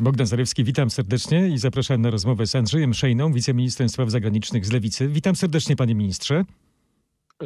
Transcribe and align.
Bogdan 0.00 0.26
Zarewski, 0.26 0.64
witam 0.64 0.90
serdecznie 0.90 1.48
i 1.48 1.58
zapraszam 1.58 2.02
na 2.02 2.10
rozmowę 2.10 2.46
z 2.46 2.56
Andrzejem 2.56 2.94
Szejną, 2.94 3.32
wiceministrem 3.32 3.88
spraw 3.88 4.10
zagranicznych 4.10 4.66
z 4.66 4.72
Lewicy. 4.72 5.08
Witam 5.08 5.36
serdecznie, 5.36 5.76
panie 5.76 5.94
ministrze. 5.94 6.44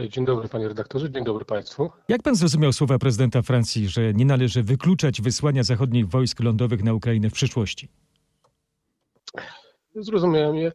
Dzień 0.08 0.24
dobry, 0.24 0.48
panie 0.48 0.68
redaktorze, 0.68 1.10
dzień 1.10 1.24
dobry 1.24 1.44
państwu. 1.44 1.90
Jak 2.08 2.22
pan 2.22 2.34
zrozumiał 2.34 2.72
słowa 2.72 2.98
prezydenta 2.98 3.42
Francji, 3.42 3.88
że 3.88 4.14
nie 4.14 4.24
należy 4.24 4.62
wykluczać 4.62 5.22
wysłania 5.22 5.62
zachodnich 5.62 6.08
wojsk 6.08 6.40
lądowych 6.40 6.84
na 6.84 6.94
Ukrainę 6.94 7.30
w 7.30 7.32
przyszłości? 7.32 7.88
Zrozumiałem 9.94 10.56
je 10.56 10.72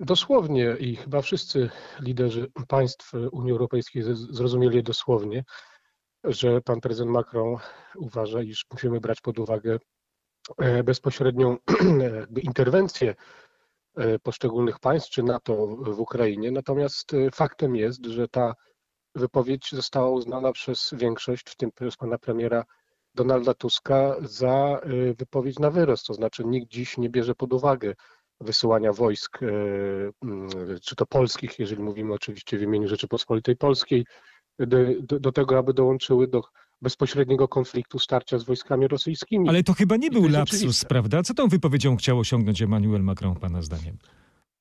dosłownie 0.00 0.76
i 0.80 0.96
chyba 0.96 1.22
wszyscy 1.22 1.70
liderzy 2.00 2.46
państw 2.68 3.12
Unii 3.32 3.52
Europejskiej 3.52 4.02
zrozumieli 4.30 4.76
je 4.76 4.82
dosłownie, 4.82 5.44
że 6.24 6.60
pan 6.60 6.80
prezydent 6.80 7.10
Macron 7.10 7.56
uważa, 7.96 8.42
iż 8.42 8.66
musimy 8.72 9.00
brać 9.00 9.20
pod 9.20 9.38
uwagę 9.38 9.74
e, 9.74 9.78
bezpośrednią 10.84 11.56
interwencję 12.42 13.14
e, 13.96 14.18
poszczególnych 14.18 14.78
państw 14.78 15.10
czy 15.10 15.22
NATO 15.22 15.66
w 15.66 16.00
Ukrainie. 16.00 16.50
Natomiast 16.50 17.14
e, 17.14 17.30
faktem 17.30 17.76
jest, 17.76 18.06
że 18.06 18.28
ta 18.28 18.54
wypowiedź 19.14 19.70
została 19.72 20.10
uznana 20.10 20.52
przez 20.52 20.94
większość, 20.96 21.50
w 21.50 21.56
tym 21.56 21.70
przez 21.72 21.96
pana 21.96 22.18
premiera 22.18 22.64
Donalda 23.14 23.54
Tuska, 23.54 24.16
za 24.20 24.80
wypowiedź 25.18 25.58
na 25.58 25.70
wyrost. 25.70 26.06
To 26.06 26.14
znaczy 26.14 26.44
nikt 26.44 26.72
dziś 26.72 26.98
nie 26.98 27.10
bierze 27.10 27.34
pod 27.34 27.52
uwagę 27.52 27.94
wysyłania 28.40 28.92
wojsk, 28.92 29.38
czy 30.82 30.96
to 30.96 31.06
polskich, 31.06 31.58
jeżeli 31.58 31.82
mówimy 31.82 32.14
oczywiście 32.14 32.58
w 32.58 32.62
imieniu 32.62 32.88
Rzeczypospolitej 32.88 33.56
Polskiej, 33.56 34.06
do, 34.58 34.78
do 35.20 35.32
tego, 35.32 35.58
aby 35.58 35.74
dołączyły 35.74 36.28
do 36.28 36.42
bezpośredniego 36.82 37.48
konfliktu, 37.48 37.98
starcia 37.98 38.38
z 38.38 38.44
wojskami 38.44 38.88
rosyjskimi. 38.88 39.48
Ale 39.48 39.62
to 39.62 39.74
chyba 39.74 39.96
nie 39.96 40.10
był 40.10 40.28
lapsus, 40.28 40.58
oczywiste. 40.58 40.86
prawda? 40.86 41.22
Co 41.22 41.34
tą 41.34 41.48
wypowiedzią 41.48 41.96
chciał 41.96 42.18
osiągnąć 42.18 42.62
Emmanuel 42.62 43.02
Macron, 43.02 43.34
pana 43.34 43.62
zdaniem? 43.62 43.96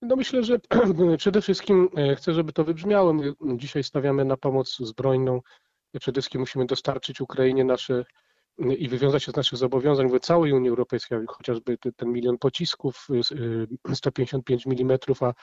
No 0.02 0.16
myślę, 0.16 0.44
że 0.44 0.60
przede 1.18 1.42
wszystkim 1.42 1.90
e, 1.98 2.16
chcę, 2.16 2.34
żeby 2.34 2.54
to 2.54 2.64
wybrzmiało. 2.64 3.14
My 3.14 3.34
dzisiaj 3.58 3.84
stawiamy 3.84 4.26
na 4.26 4.38
pomoc 4.38 4.78
zbrojną. 4.80 5.42
Przede 6.00 6.22
wszystkim 6.22 6.42
musimy 6.42 6.66
dostarczyć 6.66 7.22
Ukrainie 7.22 7.64
nasze 7.64 8.04
i 8.58 8.90
wywiązać 8.90 9.24
się 9.24 9.32
z 9.32 9.36
naszych 9.36 9.60
zobowiązań 9.60 10.10
w 10.10 10.20
całej 10.20 10.54
Unii 10.54 10.70
Europejskiej, 10.70 11.20
chociażby 11.28 11.78
ten 11.96 12.12
milion 12.12 12.38
pocisków 12.38 13.08
155 13.94 14.66
y, 14.66 14.70
mm, 14.70 14.98
a 15.22 15.34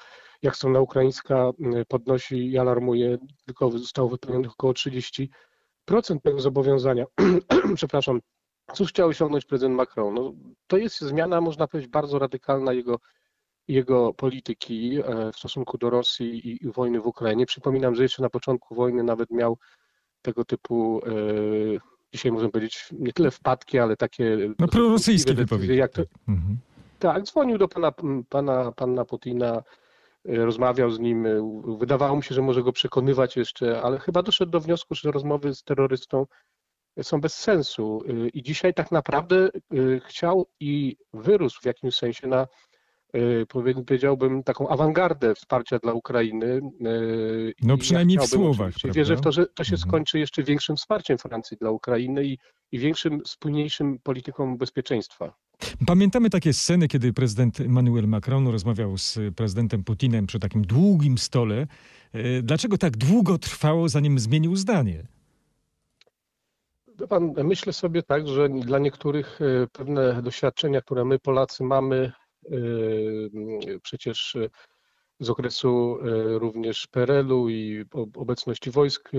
jak 0.43 0.57
strona 0.57 0.81
ukraińska 0.81 1.51
podnosi 1.89 2.51
i 2.51 2.59
alarmuje, 2.59 3.19
tylko 3.47 3.71
zostało 3.71 4.09
wypełnionych 4.09 4.51
około 4.51 4.73
30% 4.73 5.29
tego 6.23 6.41
zobowiązania. 6.41 7.05
Przepraszam. 7.75 8.21
Cóż 8.75 8.89
chciał 8.89 9.09
osiągnąć 9.09 9.45
prezydent 9.45 9.77
Macron? 9.77 10.15
No, 10.15 10.33
to 10.67 10.77
jest 10.77 11.01
zmiana, 11.01 11.41
można 11.41 11.67
powiedzieć, 11.67 11.91
bardzo 11.91 12.19
radykalna 12.19 12.73
jego, 12.73 12.99
jego 13.69 14.15
polityki 14.15 14.99
e, 15.05 15.33
w 15.33 15.37
stosunku 15.37 15.79
do 15.79 15.91
Rosji 15.91 16.49
i, 16.49 16.65
i 16.67 16.73
wojny 16.73 17.01
w 17.01 17.07
Ukrainie. 17.07 17.47
Przypominam, 17.47 17.95
że 17.95 18.03
jeszcze 18.03 18.23
na 18.23 18.31
początku 18.31 18.75
wojny 18.75 19.03
nawet 19.03 19.31
miał 19.31 19.59
tego 20.23 20.45
typu 20.45 21.01
e, 21.07 21.11
dzisiaj 22.13 22.33
możemy 22.33 22.53
powiedzieć, 22.53 22.89
nie 22.93 23.13
tyle 23.13 23.31
wpadki, 23.31 23.79
ale 23.79 23.97
takie... 23.97 24.37
No 24.59 24.69
prorosyjskie 24.69 25.35
wypowiedzi. 25.35 25.77
Jak 25.77 25.93
to, 25.93 26.03
mhm. 26.29 26.59
Tak, 26.99 27.23
dzwonił 27.23 27.59
do 27.59 27.69
pana, 27.69 27.93
pana, 28.29 28.73
pana 28.73 29.05
Putina, 29.05 29.63
rozmawiał 30.25 30.91
z 30.91 30.99
nim, 30.99 31.27
e, 31.27 31.63
wydawało 31.79 32.17
mu 32.17 32.23
się, 32.23 32.35
że 32.35 32.43
może 32.43 32.63
go 32.63 32.73
przekonywać 32.73 33.37
jeszcze, 33.37 33.83
ale 33.83 33.99
chyba 33.99 34.23
doszedł 34.23 34.53
do 34.53 34.61
wniosku, 34.61 34.95
że 34.95 35.11
rozmowy 35.11 35.55
z 35.55 35.63
terrorystą 35.63 36.27
są 37.03 37.21
bez 37.21 37.35
sensu. 37.35 38.03
E, 38.09 38.29
I 38.29 38.43
dzisiaj 38.43 38.75
tak 38.75 38.93
naprawdę 38.93 39.49
chciał 40.07 40.47
i 40.61 40.97
wyrósł 41.13 41.61
w 41.61 41.67
jakimś 41.67 41.95
sensie 41.95 42.27
na 42.27 42.47
Y, 42.47 42.70
powiedziałbym, 43.49 44.43
taką 44.43 44.69
awangardę 44.69 45.35
wsparcia 45.35 45.79
dla 45.79 45.93
Ukrainy. 45.93 46.61
Y, 46.87 47.55
no 47.63 47.77
przynajmniej 47.77 48.17
ja 48.17 48.23
w 48.23 48.27
słowach. 48.27 48.75
Wierzę 48.85 49.17
w 49.17 49.21
to, 49.21 49.33
że 49.33 49.47
to 49.47 49.65
się 49.65 49.75
mhm. 49.75 49.89
skończy 49.89 50.19
jeszcze 50.19 50.43
większym 50.43 50.77
wsparciem 50.77 51.19
Francji 51.19 51.57
dla 51.57 51.71
Ukrainy 51.71 52.25
i, 52.25 52.39
i 52.73 52.79
większym, 52.79 53.21
spójniejszym 53.27 53.99
polityką 53.99 54.59
bezpieczeństwa. 54.59 55.35
Pamiętamy 55.87 56.31
takie 56.31 56.53
sceny, 56.53 56.89
kiedy 56.89 57.13
prezydent 57.13 57.61
Emmanuel 57.61 58.09
Macron 58.09 58.49
rozmawiał 58.49 58.99
z 58.99 59.19
prezydentem 59.37 59.85
Putinem 59.85 60.27
przy 60.27 60.39
takim 60.39 60.63
długim 60.63 61.19
stole. 61.19 61.67
Y, 62.15 62.43
dlaczego 62.43 62.79
tak 62.79 62.97
długo 62.97 63.39
trwało, 63.39 63.89
zanim 63.89 64.19
zmienił 64.19 64.57
zdanie? 64.57 65.03
Pan, 67.09 67.33
myślę 67.45 67.73
sobie 67.73 68.03
tak, 68.03 68.29
że 68.29 68.49
dla 68.49 68.79
niektórych 68.79 69.41
pewne 69.73 70.23
doświadczenia, 70.23 70.81
które 70.81 71.05
my 71.05 71.19
Polacy 71.19 71.65
mamy 71.65 72.13
przecież 73.83 74.37
z 75.21 75.31
okresu 75.31 75.99
yy, 76.05 76.39
również 76.39 76.87
PRL-u 76.87 77.49
i 77.49 77.85
obecności 78.17 78.71
wojsk 78.71 79.11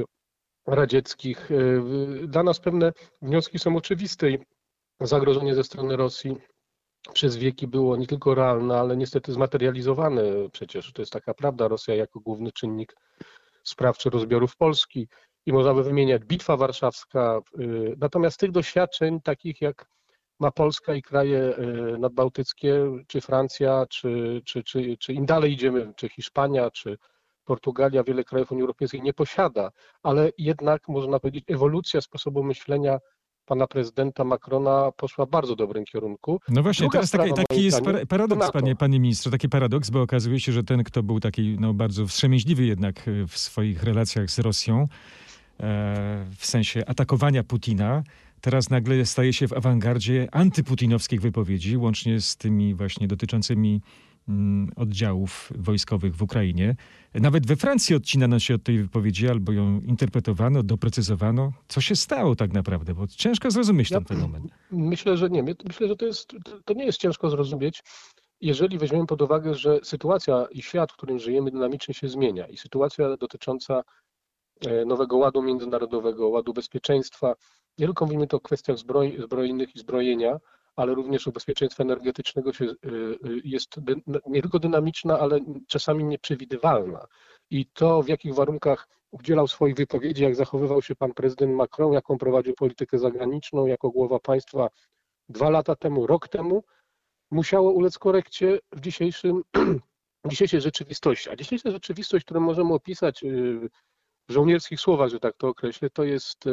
radzieckich. 0.67 1.49
Yy, 1.49 2.27
dla 2.27 2.43
nas 2.43 2.59
pewne 2.59 2.93
wnioski 3.21 3.59
są 3.59 3.75
oczywiste 3.75 4.31
i 4.31 4.37
zagrożenie 4.99 5.55
ze 5.55 5.63
strony 5.63 5.95
Rosji 5.97 6.37
przez 7.13 7.37
wieki 7.37 7.67
było 7.67 7.97
nie 7.97 8.07
tylko 8.07 8.35
realne, 8.35 8.79
ale 8.79 8.97
niestety 8.97 9.33
zmaterializowane. 9.33 10.23
Przecież 10.51 10.93
to 10.93 11.01
jest 11.01 11.11
taka 11.11 11.33
prawda. 11.33 11.67
Rosja 11.67 11.95
jako 11.95 12.19
główny 12.19 12.51
czynnik 12.51 12.95
sprawczy 13.63 14.09
rozbiorów 14.09 14.57
Polski 14.57 15.07
i 15.45 15.53
można 15.53 15.73
by 15.73 15.83
wymieniać 15.83 16.25
Bitwa 16.25 16.57
Warszawska. 16.57 17.39
Natomiast 17.97 18.39
tych 18.39 18.51
doświadczeń, 18.51 19.21
takich 19.21 19.61
jak 19.61 19.85
ma 20.41 20.51
Polska 20.51 20.95
i 20.95 21.01
kraje 21.01 21.57
y, 21.57 21.97
nadbałtyckie, 21.99 22.85
czy 23.07 23.21
Francja, 23.21 23.85
czy, 23.89 24.41
czy, 24.45 24.63
czy, 24.63 24.97
czy 24.97 25.13
im 25.13 25.25
dalej 25.25 25.53
idziemy, 25.53 25.93
czy 25.95 26.09
Hiszpania, 26.09 26.71
czy 26.71 26.97
Portugalia, 27.45 28.03
wiele 28.03 28.23
krajów 28.23 28.51
Unii 28.51 28.61
Europejskiej 28.61 29.01
nie 29.01 29.13
posiada, 29.13 29.71
ale 30.03 30.31
jednak 30.37 30.87
można 30.87 31.19
powiedzieć, 31.19 31.43
ewolucja 31.47 32.01
sposobu 32.01 32.43
myślenia 32.43 32.99
pana 33.45 33.67
prezydenta 33.67 34.23
Macrona 34.23 34.91
poszła 34.97 35.25
w 35.25 35.29
bardzo 35.29 35.55
dobrym 35.55 35.85
kierunku. 35.85 36.39
No 36.49 36.63
właśnie, 36.63 36.83
Druga 36.83 36.97
teraz 36.97 37.11
taki, 37.11 37.33
taki 37.33 37.63
jest 37.63 37.81
paradoks, 38.09 38.51
panie, 38.51 38.75
panie 38.75 38.99
ministrze, 38.99 39.31
taki 39.31 39.49
paradoks, 39.49 39.89
bo 39.89 40.01
okazuje 40.01 40.39
się, 40.39 40.51
że 40.51 40.63
ten, 40.63 40.83
kto 40.83 41.03
był 41.03 41.19
taki 41.19 41.57
no, 41.59 41.73
bardzo 41.73 42.07
wstrzemięźliwy 42.07 42.65
jednak 42.65 43.09
w 43.27 43.37
swoich 43.37 43.83
relacjach 43.83 44.29
z 44.29 44.39
Rosją, 44.39 44.87
e, 45.59 46.25
w 46.37 46.45
sensie 46.45 46.83
atakowania 46.87 47.43
Putina, 47.43 48.03
teraz 48.41 48.69
nagle 48.69 49.05
staje 49.05 49.33
się 49.33 49.47
w 49.47 49.53
awangardzie 49.53 50.27
antyputinowskich 50.31 51.21
wypowiedzi, 51.21 51.77
łącznie 51.77 52.21
z 52.21 52.37
tymi 52.37 52.75
właśnie 52.75 53.07
dotyczącymi 53.07 53.81
mm, 54.29 54.71
oddziałów 54.75 55.53
wojskowych 55.55 56.15
w 56.15 56.21
Ukrainie. 56.21 56.75
Nawet 57.13 57.47
we 57.47 57.55
Francji 57.55 57.95
odcinano 57.95 58.39
się 58.39 58.55
od 58.55 58.63
tej 58.63 58.77
wypowiedzi 58.77 59.27
albo 59.29 59.51
ją 59.51 59.81
interpretowano, 59.81 60.63
doprecyzowano. 60.63 61.51
Co 61.67 61.81
się 61.81 61.95
stało 61.95 62.35
tak 62.35 62.53
naprawdę? 62.53 62.93
Bo 62.93 63.07
ciężko 63.07 63.51
zrozumieć 63.51 63.89
ten 63.89 64.05
fenomen. 64.05 64.47
Myślę, 64.71 65.17
że 65.17 65.29
nie. 65.29 65.43
Myślę, 65.43 65.87
że 65.87 65.95
to, 65.95 66.05
jest, 66.05 66.35
to 66.65 66.73
nie 66.73 66.85
jest 66.85 66.99
ciężko 66.99 67.29
zrozumieć, 67.29 67.83
jeżeli 68.41 68.77
weźmiemy 68.77 69.05
pod 69.05 69.21
uwagę, 69.21 69.55
że 69.55 69.79
sytuacja 69.83 70.47
i 70.51 70.61
świat, 70.61 70.91
w 70.91 70.95
którym 70.95 71.19
żyjemy, 71.19 71.51
dynamicznie 71.51 71.93
się 71.93 72.07
zmienia 72.09 72.47
i 72.47 72.57
sytuacja 72.57 73.17
dotycząca 73.17 73.83
e, 74.67 74.85
nowego 74.85 75.17
ładu 75.17 75.41
międzynarodowego, 75.41 76.29
ładu 76.29 76.53
bezpieczeństwa, 76.53 77.35
nie 77.77 77.85
tylko 77.85 78.05
mówimy 78.05 78.27
to 78.27 78.37
o 78.37 78.39
kwestiach 78.39 78.77
zbroj, 78.77 79.17
zbrojnych 79.21 79.75
i 79.75 79.79
zbrojenia, 79.79 80.39
ale 80.75 80.95
również 80.95 81.27
o 81.27 81.31
bezpieczeństwa 81.31 81.83
energetycznego 81.83 82.53
się, 82.53 82.65
y, 82.65 82.75
y, 82.91 83.41
jest 83.43 83.75
nie 84.27 84.41
tylko 84.41 84.59
dynamiczna, 84.59 85.19
ale 85.19 85.39
czasami 85.67 86.03
nieprzewidywalna. 86.03 87.07
I 87.49 87.65
to, 87.65 88.03
w 88.03 88.07
jakich 88.07 88.35
warunkach 88.35 88.87
udzielał 89.11 89.47
swoich 89.47 89.75
wypowiedzi, 89.75 90.23
jak 90.23 90.35
zachowywał 90.35 90.81
się 90.81 90.95
pan 90.95 91.13
prezydent 91.13 91.55
Macron, 91.55 91.93
jaką 91.93 92.17
prowadził 92.17 92.53
politykę 92.53 92.97
zagraniczną 92.97 93.65
jako 93.65 93.89
głowa 93.89 94.19
państwa 94.19 94.69
dwa 95.29 95.49
lata 95.49 95.75
temu, 95.75 96.07
rok 96.07 96.27
temu, 96.27 96.63
musiało 97.31 97.71
ulec 97.71 97.97
korekcie 97.97 98.59
w 98.71 98.79
dzisiejszym, 98.79 99.43
w 100.25 100.29
dzisiejszej 100.29 100.61
rzeczywistości. 100.61 101.29
A 101.29 101.35
dzisiejsza 101.35 101.71
rzeczywistość, 101.71 102.25
którą 102.25 102.39
możemy 102.39 102.73
opisać 102.73 103.23
y, 103.23 103.69
w 104.29 104.33
żołnierskich 104.33 104.79
słowach, 104.79 105.09
że 105.09 105.19
tak 105.19 105.37
to 105.37 105.47
określę, 105.47 105.89
to 105.89 106.03
jest 106.03 106.45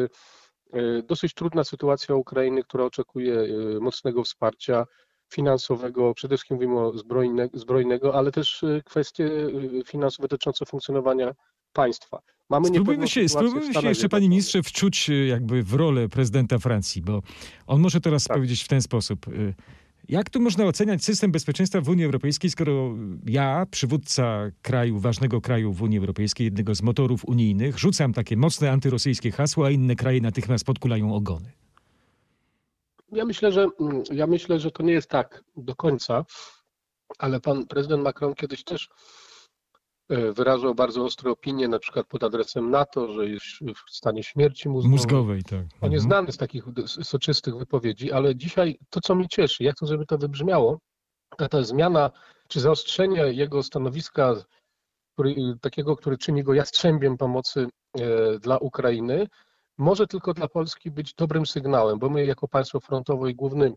dosyć 1.08 1.34
trudna 1.34 1.64
sytuacja 1.64 2.14
Ukrainy, 2.14 2.62
która 2.62 2.84
oczekuje 2.84 3.34
e, 3.40 3.80
mocnego 3.80 4.24
wsparcia 4.24 4.86
finansowego, 5.32 6.14
przede 6.14 6.36
wszystkim 6.36 6.54
mówimy 6.56 6.80
o 6.80 6.98
zbrojne, 6.98 7.48
zbrojnego, 7.54 8.14
ale 8.14 8.32
też 8.32 8.64
e, 8.64 8.82
kwestie 8.84 9.30
finansowe 9.86 10.28
dotyczące 10.28 10.66
funkcjonowania 10.66 11.34
państwa. 11.72 12.18
Mamy 12.50 12.68
spróbujmy 12.68 13.08
się, 13.08 13.28
spróbujmy 13.28 13.74
się 13.74 13.88
jeszcze, 13.88 14.08
panie 14.08 14.28
ministrze, 14.28 14.62
wczuć 14.62 15.10
jakby 15.28 15.62
w 15.62 15.74
rolę 15.74 16.08
prezydenta 16.08 16.58
Francji, 16.58 17.02
bo 17.02 17.22
on 17.66 17.80
może 17.80 18.00
teraz 18.00 18.24
tak. 18.24 18.36
powiedzieć 18.36 18.62
w 18.62 18.68
ten 18.68 18.82
sposób. 18.82 19.26
Jak 20.08 20.30
tu 20.30 20.40
można 20.40 20.64
oceniać 20.64 21.04
system 21.04 21.32
bezpieczeństwa 21.32 21.80
w 21.80 21.88
Unii 21.88 22.04
Europejskiej, 22.04 22.50
skoro 22.50 22.96
ja, 23.26 23.66
przywódca 23.70 24.50
kraju, 24.62 24.98
ważnego 24.98 25.40
kraju 25.40 25.72
w 25.72 25.82
Unii 25.82 25.98
Europejskiej, 25.98 26.44
jednego 26.44 26.74
z 26.74 26.82
motorów 26.82 27.24
unijnych, 27.24 27.78
rzucam 27.78 28.12
takie 28.12 28.36
mocne 28.36 28.70
antyrosyjskie 28.70 29.30
hasła, 29.30 29.66
a 29.66 29.70
inne 29.70 29.96
kraje 29.96 30.20
natychmiast 30.20 30.64
podkulają 30.64 31.14
ogony? 31.14 31.52
Ja 33.12 33.24
myślę, 33.24 33.52
że 33.52 33.66
mm, 33.80 34.02
ja 34.12 34.26
myślę, 34.26 34.60
że 34.60 34.70
to 34.70 34.82
nie 34.82 34.92
jest 34.92 35.10
tak 35.10 35.44
do 35.56 35.74
końca, 35.74 36.24
ale 37.18 37.40
pan 37.40 37.66
prezydent 37.66 38.02
Macron 38.02 38.34
kiedyś 38.34 38.64
też 38.64 38.88
wyrażał 40.08 40.74
bardzo 40.74 41.04
ostre 41.04 41.30
opinie, 41.30 41.68
na 41.68 41.78
przykład 41.78 42.06
pod 42.06 42.24
adresem 42.24 42.70
NATO, 42.70 43.12
że 43.12 43.28
jest 43.28 43.44
w 43.86 43.96
stanie 43.96 44.22
śmierci 44.22 44.68
mózgowej. 44.68 44.90
Mózgowej, 44.90 45.42
tak. 45.42 45.64
On 45.80 45.92
jest 45.92 46.04
znany 46.04 46.32
z 46.32 46.36
takich 46.36 46.64
soczystych 46.86 47.56
wypowiedzi, 47.56 48.12
ale 48.12 48.36
dzisiaj 48.36 48.78
to, 48.90 49.00
co 49.00 49.14
mnie 49.14 49.28
cieszy, 49.28 49.64
jak 49.64 49.76
to, 49.76 49.86
żeby 49.86 50.06
to 50.06 50.18
wybrzmiało, 50.18 50.78
ta, 51.36 51.48
ta 51.48 51.62
zmiana 51.62 52.10
czy 52.48 52.60
zaostrzenie 52.60 53.22
jego 53.22 53.62
stanowiska, 53.62 54.34
który, 55.12 55.34
takiego, 55.60 55.96
który 55.96 56.18
czyni 56.18 56.42
go 56.42 56.54
jastrzębiem 56.54 57.16
pomocy 57.16 57.66
e, 57.98 58.38
dla 58.38 58.58
Ukrainy, 58.58 59.26
może 59.78 60.06
tylko 60.06 60.34
dla 60.34 60.48
Polski 60.48 60.90
być 60.90 61.14
dobrym 61.14 61.46
sygnałem, 61.46 61.98
bo 61.98 62.10
my 62.10 62.26
jako 62.26 62.48
państwo 62.48 62.80
frontowe 62.80 63.30
i 63.30 63.34
główny, 63.34 63.66
e, 63.66 63.72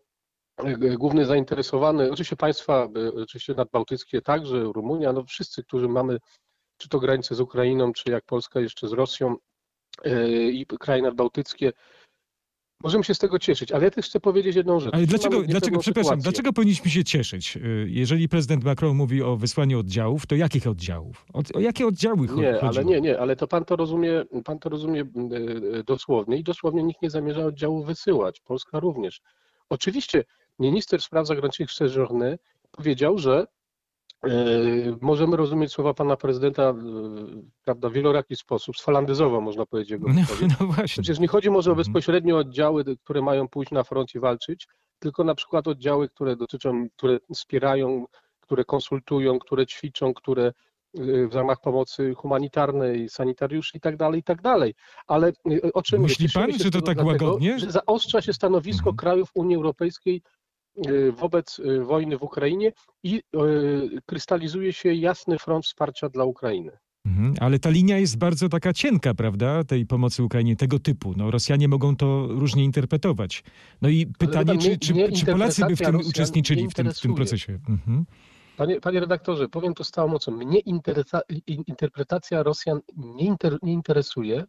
główny 0.97 1.25
zainteresowany, 1.25 2.11
oczywiście 2.11 2.35
państwa, 2.35 2.87
e, 2.95 3.13
oczywiście 3.13 3.53
nadbałtyckie 3.53 4.21
także, 4.21 4.63
Rumunia, 4.63 5.13
no 5.13 5.23
wszyscy, 5.23 5.63
którzy 5.63 5.87
mamy 5.87 6.17
czy 6.77 6.89
to 6.89 6.99
granice 6.99 7.35
z 7.35 7.39
Ukrainą, 7.39 7.93
czy 7.93 8.11
jak 8.11 8.25
Polska 8.25 8.59
jeszcze 8.59 8.87
z 8.87 8.91
Rosją 8.91 9.35
i 10.51 10.65
kraje 10.79 11.01
nadbałtyckie, 11.01 11.71
Możemy 12.83 13.03
się 13.03 13.13
z 13.13 13.19
tego 13.19 13.39
cieszyć, 13.39 13.71
ale 13.71 13.83
ja 13.83 13.91
też 13.91 14.05
chcę 14.05 14.19
powiedzieć 14.19 14.55
jedną 14.55 14.79
rzecz. 14.79 14.93
Ale 14.93 15.05
dlaczego, 15.05 15.43
dlaczego 15.43 15.79
przepraszam, 15.79 16.09
sytuację. 16.09 16.31
dlaczego 16.31 16.53
powinniśmy 16.53 16.91
się 16.91 17.03
cieszyć? 17.03 17.57
Jeżeli 17.85 18.29
prezydent 18.29 18.63
Macron 18.63 18.95
mówi 18.95 19.21
o 19.21 19.37
wysłaniu 19.37 19.79
oddziałów, 19.79 20.27
to 20.27 20.35
jakich 20.35 20.67
oddziałów? 20.67 21.25
O, 21.33 21.41
o 21.53 21.59
jakie 21.59 21.87
oddziały 21.87 22.27
chodzi? 22.27 22.41
Nie, 22.41 22.61
ale 22.61 22.85
nie, 22.85 23.01
nie, 23.01 23.19
ale 23.19 23.35
to 23.35 23.47
pan 23.47 23.65
to 23.65 23.75
rozumie, 23.75 24.23
pan 24.45 24.59
to 24.59 24.69
rozumie 24.69 25.05
dosłownie 25.85 26.37
i 26.37 26.43
dosłownie 26.43 26.83
nikt 26.83 27.01
nie 27.01 27.09
zamierza 27.09 27.45
oddziałów 27.45 27.85
wysyłać. 27.85 28.39
Polska 28.39 28.79
również. 28.79 29.21
Oczywiście 29.69 30.23
minister 30.59 31.01
spraw 31.01 31.27
zagranicznych 31.27 31.71
Sejourny 31.71 32.39
powiedział, 32.71 33.17
że 33.17 33.47
E, 34.23 34.37
możemy 35.01 35.37
rozumieć 35.37 35.71
słowa 35.71 35.93
pana 35.93 36.17
prezydenta 36.17 36.63
e, 36.63 36.75
prawda, 37.63 37.89
w 37.89 37.93
wieloraki 37.93 38.35
sposób, 38.35 38.77
sfalandyzowo 38.77 39.41
można 39.41 39.65
powiedzieć 39.65 39.91
jego 39.91 40.07
no, 40.07 40.21
no 40.59 40.67
właśnie. 40.67 40.85
Przecież 40.85 41.19
nie 41.19 41.27
chodzi 41.27 41.49
może 41.49 41.69
o 41.69 41.73
mhm. 41.73 41.85
bezpośrednio 41.85 42.37
oddziały, 42.37 42.83
które 43.03 43.21
mają 43.21 43.47
pójść 43.47 43.71
na 43.71 43.83
front 43.83 44.15
i 44.15 44.19
walczyć, 44.19 44.67
tylko 44.99 45.23
na 45.23 45.35
przykład 45.35 45.67
oddziały, 45.67 46.09
które 46.09 46.35
dotyczą, 46.35 46.87
które 46.97 47.19
wspierają, 47.33 48.05
które 48.39 48.65
konsultują, 48.65 49.39
które 49.39 49.65
ćwiczą, 49.65 50.13
które 50.13 50.45
e, 50.45 50.53
w 51.27 51.35
ramach 51.35 51.61
pomocy 51.61 52.13
humanitarnej, 52.13 53.09
sanitariuszy 53.09 53.77
i 53.77 53.79
tak 53.79 53.97
dalej, 53.97 54.19
i 54.19 54.23
tak 54.23 54.41
dalej. 54.41 54.73
Ale 55.07 55.31
o 55.73 55.81
czym 55.81 56.01
Myśli 56.01 56.29
pan, 56.33 56.51
że 56.51 56.71
to 56.71 56.81
tak 56.81 56.97
dlatego, 56.97 57.25
łagodnie? 57.25 57.59
Że 57.59 57.71
zaostrza 57.71 58.21
się 58.21 58.33
stanowisko 58.33 58.89
mhm. 58.89 58.95
krajów 58.95 59.29
Unii 59.35 59.55
Europejskiej 59.55 60.21
wobec 61.17 61.59
y, 61.59 61.83
wojny 61.83 62.17
w 62.17 62.23
Ukrainie 62.23 62.71
i 63.03 63.15
y, 63.15 64.01
krystalizuje 64.05 64.73
się 64.73 64.93
jasny 64.93 65.39
front 65.39 65.65
wsparcia 65.65 66.09
dla 66.09 66.23
Ukrainy. 66.23 66.71
Mhm, 67.05 67.33
ale 67.39 67.59
ta 67.59 67.69
linia 67.69 67.97
jest 67.97 68.17
bardzo 68.17 68.49
taka 68.49 68.73
cienka, 68.73 69.13
prawda, 69.13 69.63
tej 69.63 69.85
pomocy 69.85 70.23
Ukrainie, 70.23 70.55
tego 70.55 70.79
typu. 70.79 71.13
No, 71.17 71.31
Rosjanie 71.31 71.67
mogą 71.67 71.95
to 71.95 72.27
różnie 72.27 72.63
interpretować. 72.63 73.43
No 73.81 73.89
i 73.89 74.05
pytanie, 74.05 74.57
czy, 74.57 74.77
czy, 74.77 74.93
czy 75.11 75.25
Polacy 75.25 75.65
by 75.65 75.75
w 75.75 75.79
tym 75.79 75.95
Rosjan 75.95 76.09
uczestniczyli, 76.09 76.69
w 76.69 76.73
tym, 76.73 76.93
w 76.93 76.99
tym 76.99 77.15
procesie? 77.15 77.59
Mhm. 77.69 78.05
Panie, 78.57 78.81
panie 78.81 78.99
redaktorze, 78.99 79.49
powiem 79.49 79.73
to 79.73 79.83
z 79.83 79.91
całą 79.91 80.07
mocą. 80.07 80.31
Mnie 80.31 80.59
interpretacja 81.67 82.43
Rosjan 82.43 82.79
nie, 82.97 83.25
inter, 83.25 83.57
nie 83.61 83.73
interesuje, 83.73 84.43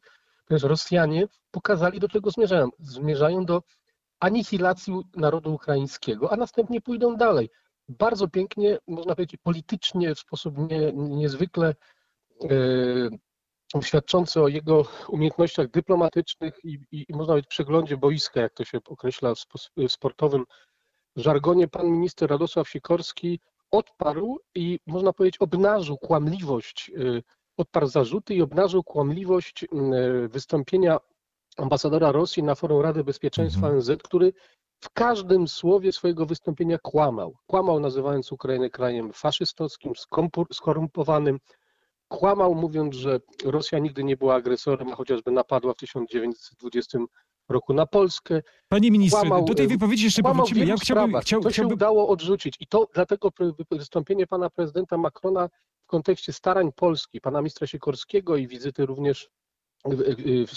ponieważ 0.47 0.63
Rosjanie 0.63 1.27
pokazali, 1.51 2.01
do 2.01 2.09
czego 2.09 2.31
zmierzają. 2.31 2.69
Zmierzają 2.79 3.45
do 3.45 3.63
anihilacji 4.23 4.93
narodu 5.17 5.55
ukraińskiego, 5.55 6.33
a 6.33 6.37
następnie 6.37 6.81
pójdą 6.81 7.17
dalej. 7.17 7.51
Bardzo 7.89 8.29
pięknie, 8.29 8.79
można 8.87 9.15
powiedzieć, 9.15 9.41
politycznie, 9.43 10.15
w 10.15 10.19
sposób 10.19 10.59
nie, 10.59 10.93
niezwykle 10.93 11.75
e, 13.75 13.83
świadczący 13.83 14.43
o 14.43 14.49
jego 14.49 14.85
umiejętnościach 15.09 15.71
dyplomatycznych 15.71 16.55
i, 16.65 16.79
i, 16.93 17.05
i, 17.09 17.15
można 17.15 17.33
powiedzieć 17.33 17.49
przeglądzie 17.49 17.97
boiska, 17.97 18.41
jak 18.41 18.55
to 18.55 18.65
się 18.65 18.79
określa 18.89 19.35
w, 19.35 19.45
w 19.89 19.93
sportowym 19.93 20.45
żargonie, 21.17 21.69
pan 21.69 21.87
minister 21.87 22.31
Radosław 22.31 22.69
Sikorski 22.69 23.41
odparł 23.71 24.39
i 24.55 24.81
można 24.87 25.13
powiedzieć 25.13 25.39
obnażył 25.39 25.99
kłamliwość, 25.99 26.91
e, 26.91 27.23
odparł 27.57 27.87
zarzuty 27.87 28.35
i 28.35 28.43
obnażył 28.43 28.83
kłamliwość 28.83 29.65
e, 29.65 29.69
wystąpienia 30.29 30.99
ambasadora 31.57 32.13
Rosji 32.13 32.43
na 32.43 32.55
forum 32.55 32.81
Rady 32.81 33.05
Bezpieczeństwa 33.05 33.67
mhm. 33.67 33.75
ONZ, 33.75 33.91
który 34.05 34.33
w 34.81 34.91
każdym 34.91 35.49
słowie 35.49 35.93
swojego 35.93 36.27
wystąpienia 36.27 36.79
kłamał. 36.79 37.37
Kłamał 37.47 37.81
nazywając 37.81 38.33
Ukrainę 38.33 38.71
krajem 38.71 39.13
faszystowskim, 39.13 39.93
skorumpowanym. 40.53 41.39
Kłamał 42.09 42.55
mówiąc, 42.55 42.95
że 42.95 43.21
Rosja 43.45 43.79
nigdy 43.79 44.05
nie 44.05 44.17
była 44.17 44.35
agresorem, 44.35 44.93
a 44.93 44.97
chociażby 44.97 45.31
napadła 45.31 45.73
w 45.73 45.77
1920 45.77 46.99
roku 47.49 47.75
na 47.75 47.87
Polskę. 47.87 48.43
Panie 48.69 48.91
ministrze, 48.91 49.21
kłamał, 49.21 49.45
do 49.45 49.55
tej 49.55 49.69
wypowiedzi 49.69 50.05
jeszcze 50.05 50.23
powrócimy. 50.23 50.67
Ja 50.67 50.77
chciałbym, 50.77 51.21
chciał, 51.21 51.41
to 51.41 51.51
się 51.51 51.67
udało 51.67 52.09
odrzucić 52.09 52.57
i 52.61 52.67
to 52.67 52.89
dlatego 52.95 53.31
wystąpienie 53.71 54.27
pana 54.27 54.51
prezydenta 54.51 54.99
Macrona 54.99 55.49
w 55.85 55.87
kontekście 55.87 56.33
starań 56.33 56.73
Polski, 56.73 57.21
pana 57.21 57.39
ministra 57.41 57.67
Sikorskiego 57.67 58.37
i 58.37 58.47
wizyty 58.47 58.87
również 58.87 59.29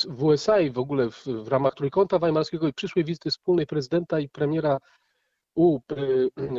w 0.09 0.23
USA 0.23 0.59
i 0.59 0.71
w 0.71 0.77
ogóle 0.77 1.11
w, 1.11 1.25
w 1.25 1.47
ramach 1.47 1.75
Trójkąta 1.75 2.19
Weimarskiego 2.19 2.67
i 2.67 2.73
przyszłej 2.73 3.05
wizyty 3.05 3.29
wspólnej 3.29 3.67
prezydenta 3.67 4.19
i 4.19 4.29
premiera 4.29 4.77
u 5.55 5.79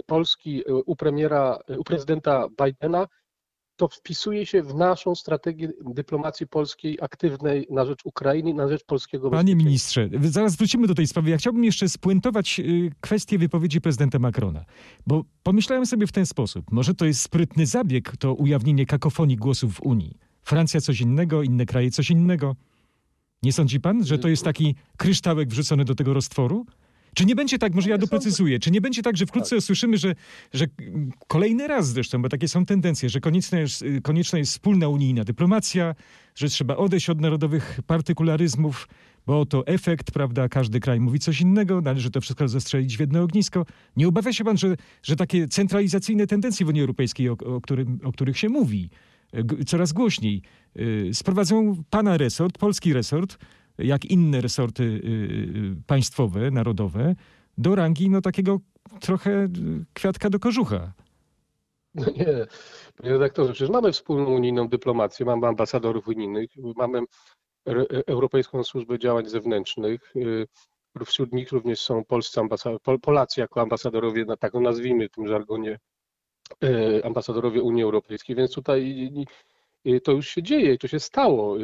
Polski, 0.06 0.62
u 0.86 0.96
premiera, 0.96 1.58
u 1.78 1.84
prezydenta 1.84 2.48
Bidena, 2.64 3.06
to 3.76 3.88
wpisuje 3.88 4.46
się 4.46 4.62
w 4.62 4.74
naszą 4.74 5.14
strategię 5.14 5.72
dyplomacji 5.80 6.46
polskiej 6.46 6.98
aktywnej 7.00 7.66
na 7.70 7.86
rzecz 7.86 8.00
Ukrainy, 8.04 8.54
na 8.54 8.68
rzecz 8.68 8.84
polskiego 8.84 9.30
Panie 9.30 9.56
ministrze, 9.56 10.08
zaraz 10.20 10.56
wrócimy 10.56 10.86
do 10.86 10.94
tej 10.94 11.06
sprawy. 11.06 11.30
Ja 11.30 11.36
chciałbym 11.36 11.64
jeszcze 11.64 11.88
spuentować 11.88 12.60
y, 12.60 12.90
kwestię 13.00 13.38
wypowiedzi 13.38 13.80
prezydenta 13.80 14.18
Macrona, 14.18 14.64
bo 15.06 15.24
pomyślałem 15.42 15.86
sobie 15.86 16.06
w 16.06 16.12
ten 16.12 16.26
sposób. 16.26 16.72
Może 16.72 16.94
to 16.94 17.04
jest 17.04 17.22
sprytny 17.22 17.66
zabieg, 17.66 18.16
to 18.16 18.34
ujawnienie 18.34 18.86
kakofonii 18.86 19.36
głosów 19.36 19.74
w 19.74 19.82
Unii. 19.82 20.25
Francja 20.46 20.80
coś 20.80 21.00
innego, 21.00 21.42
inne 21.42 21.66
kraje 21.66 21.90
coś 21.90 22.10
innego. 22.10 22.56
Nie 23.42 23.52
sądzi 23.52 23.80
pan, 23.80 24.04
że 24.04 24.18
to 24.18 24.28
jest 24.28 24.44
taki 24.44 24.74
kryształek 24.96 25.48
wrzucony 25.48 25.84
do 25.84 25.94
tego 25.94 26.14
roztworu? 26.14 26.66
Czy 27.14 27.24
nie 27.24 27.34
będzie 27.34 27.58
tak, 27.58 27.74
może 27.74 27.90
ja 27.90 27.98
doprecyzuję, 27.98 28.58
czy 28.58 28.70
nie 28.70 28.80
będzie 28.80 29.02
tak, 29.02 29.16
że 29.16 29.26
wkrótce 29.26 29.50
tak. 29.50 29.58
usłyszymy, 29.58 29.98
że, 29.98 30.14
że 30.52 30.66
kolejny 31.28 31.66
raz 31.66 31.88
zresztą, 31.88 32.22
bo 32.22 32.28
takie 32.28 32.48
są 32.48 32.66
tendencje, 32.66 33.08
że 33.08 33.20
konieczna 33.20 33.58
jest, 33.58 33.84
konieczna 34.02 34.38
jest 34.38 34.52
wspólna 34.52 34.88
unijna 34.88 35.24
dyplomacja, 35.24 35.94
że 36.34 36.48
trzeba 36.48 36.76
odejść 36.76 37.10
od 37.10 37.20
narodowych 37.20 37.80
partykularyzmów, 37.86 38.88
bo 39.26 39.40
oto 39.40 39.66
efekt, 39.66 40.10
prawda, 40.10 40.48
każdy 40.48 40.80
kraj 40.80 41.00
mówi 41.00 41.18
coś 41.18 41.40
innego, 41.40 41.80
należy 41.80 42.10
to 42.10 42.20
wszystko 42.20 42.48
zastrzelić 42.48 42.96
w 42.96 43.00
jedno 43.00 43.22
ognisko. 43.22 43.66
Nie 43.96 44.08
obawia 44.08 44.32
się 44.32 44.44
pan, 44.44 44.58
że, 44.58 44.76
że 45.02 45.16
takie 45.16 45.48
centralizacyjne 45.48 46.26
tendencje 46.26 46.66
w 46.66 46.68
Unii 46.68 46.80
Europejskiej, 46.80 47.28
o, 47.28 47.32
o, 47.32 47.60
którym, 47.60 48.00
o 48.04 48.12
których 48.12 48.38
się 48.38 48.48
mówi, 48.48 48.90
coraz 49.66 49.92
głośniej. 49.92 50.42
Y, 50.76 51.10
sprowadzą 51.14 51.82
pana 51.90 52.16
resort, 52.16 52.58
polski 52.58 52.92
resort, 52.92 53.38
jak 53.78 54.04
inne 54.04 54.40
resorty 54.40 54.82
y, 54.82 54.86
y, 54.86 55.76
państwowe, 55.86 56.50
narodowe, 56.50 57.14
do 57.58 57.74
rangi 57.74 58.10
no, 58.10 58.20
takiego 58.20 58.60
trochę 59.00 59.48
kwiatka 59.94 60.30
do 60.30 60.38
kożucha. 60.38 60.92
No 61.94 62.04
nie, 62.16 62.46
panie 62.96 63.12
redaktorze, 63.12 63.52
przecież 63.52 63.70
mamy 63.70 63.92
wspólną 63.92 64.30
unijną 64.30 64.68
dyplomację, 64.68 65.26
mamy 65.26 65.46
ambasadorów 65.46 66.08
unijnych, 66.08 66.50
mamy 66.76 67.00
Europejską 68.06 68.64
Służbę 68.64 68.98
Działań 68.98 69.28
Zewnętrznych. 69.28 70.12
Wśród 71.06 71.32
nich 71.32 71.52
również 71.52 71.80
są 71.80 72.04
polscy 72.04 72.40
Polacy 73.02 73.40
jako 73.40 73.60
ambasadorowie, 73.60 74.24
na 74.24 74.36
tak 74.36 74.54
nazwijmy 74.54 75.08
w 75.08 75.10
tym 75.10 75.28
żargonie, 75.28 75.78
ambasadorowie 77.04 77.62
Unii 77.62 77.82
Europejskiej, 77.82 78.36
więc 78.36 78.52
tutaj 78.54 79.10
to 80.04 80.12
już 80.12 80.28
się 80.28 80.42
dzieje 80.42 80.74
i 80.74 80.78
to 80.78 80.88
się 80.88 81.00
stało. 81.00 81.56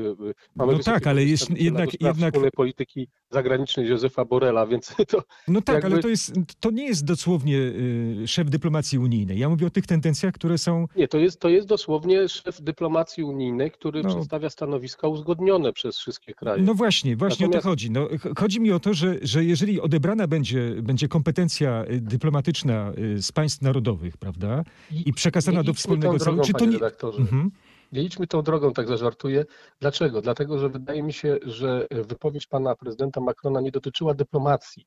Mamy 0.57 0.73
no 0.77 0.79
tak, 0.79 1.07
ale 1.07 1.25
jest 1.25 1.51
jednak... 1.51 2.01
jednak... 2.01 2.35
polityki 2.57 3.09
zagranicznej 3.31 3.87
Józefa 3.87 4.25
Borela, 4.25 4.67
więc 4.67 4.95
to... 5.09 5.23
No 5.49 5.61
tak, 5.61 5.75
jakby... 5.75 5.93
ale 5.93 6.03
to, 6.03 6.09
jest, 6.09 6.33
to 6.61 6.71
nie 6.71 6.87
jest 6.87 7.05
dosłownie 7.05 7.57
y, 7.57 8.23
szef 8.27 8.51
dyplomacji 8.51 8.99
unijnej. 8.99 9.39
Ja 9.39 9.49
mówię 9.49 9.67
o 9.67 9.71
tych 9.71 9.87
tendencjach, 9.87 10.35
które 10.35 10.59
są... 10.59 10.87
Nie, 10.97 11.09
to 11.09 11.19
jest, 11.19 11.41
to 11.41 11.49
jest 11.49 11.69
dosłownie 11.69 12.29
szef 12.29 12.61
dyplomacji 12.61 13.25
unijnej, 13.25 13.71
który 13.71 14.03
no. 14.03 14.09
przedstawia 14.09 14.51
stanowiska 14.51 15.09
uzgodnione 15.09 15.73
przez 15.73 15.99
wszystkie 15.99 16.35
kraje. 16.35 16.63
No 16.63 16.75
właśnie, 16.75 17.17
właśnie 17.17 17.47
Natomiast... 17.47 17.67
o 17.67 17.69
to 17.69 17.71
chodzi. 17.71 17.91
No, 17.91 18.09
chodzi 18.39 18.61
mi 18.61 18.73
o 18.73 18.81
to, 18.81 18.95
że, 18.95 19.17
że 19.23 19.45
jeżeli 19.45 19.81
odebrana 19.81 20.27
będzie, 20.27 20.75
będzie 20.83 21.09
kompetencja 21.09 21.85
y, 21.91 22.01
dyplomatyczna 22.01 22.93
y, 22.99 23.23
z 23.23 23.33
państw 23.33 23.63
narodowych, 23.63 24.17
prawda, 24.17 24.65
i, 24.91 25.09
i 25.09 25.13
przekazana 25.13 25.63
do 25.63 25.75
wspólnego 25.75 26.19
celu, 26.19 26.43
czy 26.45 26.53
to 26.53 26.65
nie... 26.65 26.79
Mhm. 27.19 27.51
Nie 27.93 28.03
idźmy 28.03 28.27
tą 28.27 28.43
drogą, 28.43 28.73
tak 28.73 28.89
zażartuję. 28.89 29.45
Dlaczego? 29.81 30.23
Dlatego, 30.23 30.59
że 30.59 30.69
wydaje 30.69 31.03
mi 31.03 31.13
się, 31.13 31.39
że 31.43 31.87
wypowiedź 31.91 32.47
pana 32.47 32.75
prezydenta 32.77 33.21
Macrona 33.21 33.61
nie 33.61 33.71
dotyczyła 33.71 34.15
dyplomacji. 34.15 34.87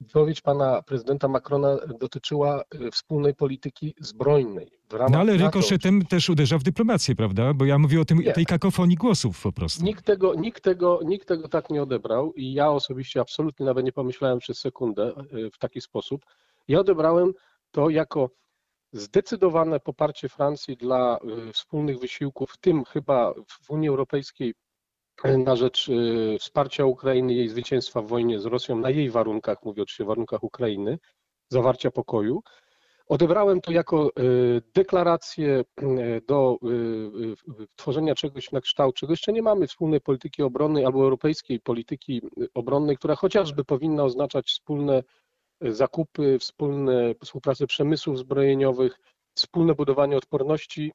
wypowiedź 0.00 0.40
pana 0.40 0.82
prezydenta 0.82 1.28
Macrona 1.28 1.76
dotyczyła 2.00 2.62
y, 2.74 2.90
wspólnej 2.90 3.34
polityki 3.34 3.94
zbrojnej. 4.00 4.70
no 5.10 5.18
ale 5.18 5.36
rykoszetem 5.36 6.06
też 6.06 6.30
uderza 6.30 6.58
w 6.58 6.62
dyplomację, 6.62 7.14
prawda? 7.14 7.54
Bo 7.54 7.64
ja 7.64 7.78
mówię 7.78 8.00
o 8.00 8.04
tym, 8.04 8.22
tej 8.34 8.46
kakofonii 8.46 8.96
głosów 8.96 9.42
po 9.42 9.52
prostu. 9.52 9.84
Nikt 9.84 10.04
tego, 10.04 10.34
nikt, 10.34 10.62
tego, 10.64 11.00
nikt 11.04 11.28
tego 11.28 11.48
tak 11.48 11.70
nie 11.70 11.82
odebrał 11.82 12.32
i 12.32 12.52
ja 12.52 12.70
osobiście 12.70 13.20
absolutnie 13.20 13.66
nawet 13.66 13.84
nie 13.84 13.92
pomyślałem 13.92 14.38
przez 14.38 14.58
sekundę 14.58 15.12
y, 15.34 15.50
w 15.50 15.58
taki 15.58 15.80
sposób. 15.80 16.24
Ja 16.68 16.80
odebrałem 16.80 17.32
to 17.70 17.90
jako 17.90 18.30
zdecydowane 18.92 19.80
poparcie 19.80 20.28
Francji 20.28 20.76
dla 20.76 21.18
y, 21.48 21.52
wspólnych 21.52 21.98
wysiłków, 21.98 22.50
w 22.50 22.58
tym 22.58 22.84
chyba 22.84 23.34
w 23.48 23.70
Unii 23.70 23.88
Europejskiej 23.88 24.54
na 25.24 25.56
rzecz 25.56 25.88
y, 25.88 26.36
wsparcia 26.40 26.84
Ukrainy, 26.84 27.34
jej 27.34 27.48
zwycięstwa 27.48 28.02
w 28.02 28.06
wojnie 28.06 28.40
z 28.40 28.44
Rosją 28.44 28.76
na 28.76 28.90
jej 28.90 29.10
warunkach, 29.10 29.58
mówię 29.64 29.82
oczywiście 29.82 30.04
o 30.04 30.06
warunkach 30.06 30.42
Ukrainy, 30.42 30.98
zawarcia 31.48 31.90
pokoju. 31.90 32.42
Odebrałem 33.06 33.60
to 33.60 33.72
jako 33.72 34.10
y, 34.18 34.62
deklarację 34.74 35.64
do 36.26 36.58
tworzenia 37.76 38.14
czegoś 38.14 38.52
na 38.52 38.60
kształt, 38.60 38.96
czego 38.96 39.12
jeszcze 39.12 39.32
nie 39.32 39.42
mamy, 39.42 39.66
wspólnej 39.66 40.00
polityki 40.00 40.42
obronnej 40.42 40.84
albo 40.84 41.02
europejskiej 41.02 41.60
polityki 41.60 42.22
obronnej, 42.54 42.96
która 42.96 43.14
chociażby 43.14 43.64
powinna 43.64 44.04
oznaczać 44.04 44.46
wspólne 44.46 45.02
zakupy, 45.60 46.38
wspólne 46.38 47.14
współpracę 47.24 47.66
przemysłów 47.66 48.18
zbrojeniowych, 48.18 48.98
wspólne 49.34 49.74
budowanie 49.74 50.16
odporności, 50.16 50.92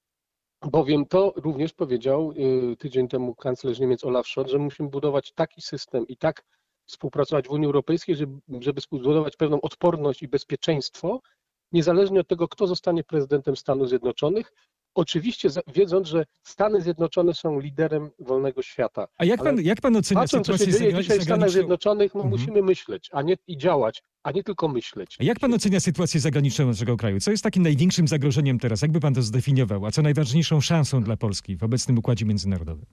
bowiem 0.62 1.06
to 1.06 1.34
również 1.36 1.74
powiedział 1.74 2.32
y, 2.72 2.76
tydzień 2.78 3.08
temu 3.08 3.36
kanclerz 3.36 3.80
Niemiec 3.80 4.04
Olaf 4.04 4.28
Scholz, 4.28 4.52
że 4.52 4.60
musimy 4.60 4.90
budować 4.90 5.32
taki 5.32 5.62
system 5.62 6.08
i 6.08 6.18
tak 6.18 6.44
współpracować 6.86 7.48
w 7.48 7.52
Unii 7.52 7.66
Europejskiej, 7.66 8.16
żeby, 8.16 8.40
żeby 8.60 8.82
zbudować 8.82 9.36
pewną 9.36 9.62
odporność 9.62 10.24
i 10.24 10.28
bezpieczeństwo, 10.28 11.20
niezależnie 11.72 12.20
od 12.20 12.28
tego, 12.28 12.48
kto 12.48 12.68
zostanie 12.68 13.04
prezydentem 13.04 13.56
Stanów 13.56 13.90
Zjednoczonych, 13.90 14.54
Oczywiście 14.96 15.50
wiedząc, 15.74 16.08
że 16.08 16.26
Stany 16.44 16.82
Zjednoczone 16.82 17.34
są 17.34 17.60
liderem 17.60 18.10
wolnego 18.20 18.62
świata. 18.62 19.08
A 19.18 19.26
jak 19.26 19.44
pan, 19.44 19.62
jak 19.62 19.82
pan 19.82 19.96
ocenia 19.96 20.22
patrząc, 20.22 20.46
sytuację 20.46 20.66
co 20.66 20.72
się 20.72 20.80
dzieje 20.80 21.02
dzisiaj 21.02 21.20
w 21.20 21.24
Stanach 21.24 21.50
Zjednoczonych, 21.50 22.16
no, 22.16 22.22
mhm. 22.22 22.40
musimy 22.42 22.62
myśleć, 22.62 23.10
a 23.14 23.22
nie 23.22 23.36
i 23.48 23.58
działać, 23.58 24.04
a 24.24 24.32
nie 24.32 24.44
tylko 24.44 24.68
myśleć. 24.68 25.18
A 25.20 25.24
jak 25.24 25.40
pan 25.40 25.54
ocenia 25.54 25.80
sytuację 25.80 26.20
zagraniczną 26.20 26.68
naszego 26.68 26.98
kraju? 26.98 27.20
Co 27.20 27.32
jest 27.32 27.44
takim 27.44 27.64
największym 27.64 28.08
zagrożeniem 28.08 28.60
teraz? 28.60 28.82
Jakby 28.82 29.00
pan 29.00 29.14
to 29.14 29.22
zdefiniował? 29.22 29.86
A 29.86 29.92
co 29.92 30.02
najważniejszą 30.02 30.62
szansą 30.62 31.04
dla 31.04 31.18
Polski 31.18 31.58
w 31.58 31.64
obecnym 31.64 31.98
układzie 31.98 32.26
międzynarodowym? 32.26 32.86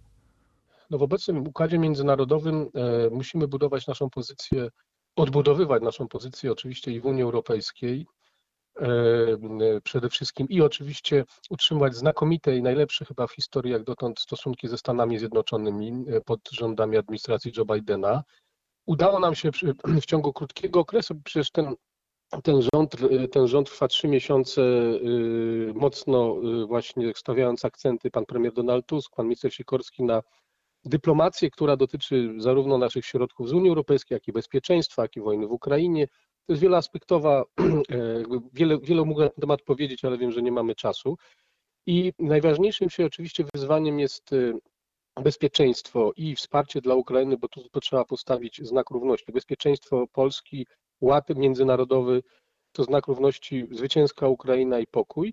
No 0.91 0.99
w 0.99 1.03
obecnym 1.03 1.49
układzie 1.49 1.79
międzynarodowym 1.79 2.69
e, 2.75 3.11
musimy 3.11 3.49
budować 3.49 3.87
naszą 3.87 4.11
pozycję, 4.11 4.69
odbudowywać 5.17 5.83
naszą 5.83 6.09
pozycję 6.09 6.53
oczywiście 6.53 6.93
i 6.93 7.01
w 7.01 7.07
Unii 7.07 7.23
Europejskiej, 7.23 8.07
przede 9.85 10.09
wszystkim 10.09 10.49
i 10.49 10.61
oczywiście 10.61 11.25
utrzymywać 11.51 11.95
znakomite 11.95 12.57
i 12.57 12.63
najlepsze 12.63 13.05
chyba 13.05 13.27
w 13.27 13.33
historii 13.33 13.73
jak 13.73 13.85
dotąd 13.85 14.21
stosunki 14.21 14.69
ze 14.69 14.79
Stanami 14.79 15.19
Zjednoczonymi 15.19 16.05
e, 16.09 16.21
pod 16.21 16.41
rządami 16.51 16.97
administracji 16.97 17.53
Joe 17.57 17.65
Bidena. 17.65 18.23
Udało 18.87 19.21
nam 19.21 19.35
się 19.35 19.51
w 20.03 20.07
ciągu 20.07 20.33
krótkiego 20.33 20.81
okresu, 20.81 21.15
przecież 21.25 21.51
ten, 21.51 21.75
ten, 22.43 22.63
rząd, 22.75 22.97
ten 23.33 23.47
rząd 23.47 23.71
trwa 23.71 23.89
trzy 23.89 24.09
miesiące, 24.09 24.63
e, 24.63 24.99
mocno 25.75 26.37
właśnie 26.67 27.13
stawiając 27.17 27.65
akcenty 27.65 28.11
pan 28.11 28.27
premier 28.27 28.53
Donald 28.53 28.87
Tusk, 28.87 29.17
pan 29.17 29.27
minister 29.27 29.55
Sikorski 29.55 30.05
na 30.05 30.23
dyplomację, 30.85 31.51
która 31.51 31.77
dotyczy 31.77 32.35
zarówno 32.39 32.79
naszych 32.79 33.07
środków 33.07 33.49
z 33.49 33.53
Unii 33.53 33.69
Europejskiej, 33.69 34.17
jak 34.17 34.29
i 34.29 34.33
bezpieczeństwa, 34.33 35.03
jak 35.03 35.17
i 35.17 35.21
wojny 35.21 35.47
w 35.47 35.53
Ukrainie, 35.53 36.07
to 36.51 36.55
jest 36.55 36.63
wieloaspektowa, 36.63 37.45
e, 37.61 38.23
wiele, 38.53 38.79
wiele 38.79 39.05
mogę 39.05 39.25
na 39.25 39.31
ten 39.31 39.41
temat 39.41 39.63
powiedzieć, 39.63 40.05
ale 40.05 40.19
wiem, 40.19 40.33
że 40.33 40.43
nie 40.43 40.53
mamy 40.53 40.75
czasu. 40.75 41.17
I 41.87 42.13
najważniejszym 42.19 42.91
się 42.91 43.07
oczywiście 43.07 43.45
wyzwaniem 43.55 44.01
jest 44.01 44.33
e, 44.33 44.53
bezpieczeństwo 45.23 46.13
i 46.17 46.37
wsparcie 46.37 46.81
dla 46.81 46.95
Ukrainy, 46.95 47.37
bo 47.37 47.49
tu, 47.49 47.69
tu 47.69 47.81
trzeba 47.81 48.05
postawić 48.05 48.61
znak 48.63 48.91
równości. 48.91 49.33
Bezpieczeństwo 49.33 50.07
Polski, 50.13 50.67
ład 51.01 51.29
międzynarodowy 51.37 52.23
to 52.73 52.85
znak 52.85 53.07
równości 53.07 53.67
zwycięska 53.71 54.29
Ukraina 54.29 54.79
i 54.79 54.87
pokój. 54.87 55.33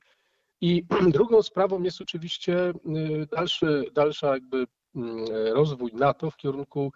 I 0.61 0.83
drugą 1.15 1.41
sprawą 1.43 1.83
jest 1.83 2.01
oczywiście 2.01 2.69
e, 2.69 2.73
dalszy, 3.31 3.83
dalsza 3.93 4.33
jakby 4.33 4.65
mm, 4.95 5.25
rozwój 5.53 5.91
NATO 5.93 6.31
w 6.31 6.37
kierunku 6.37 6.91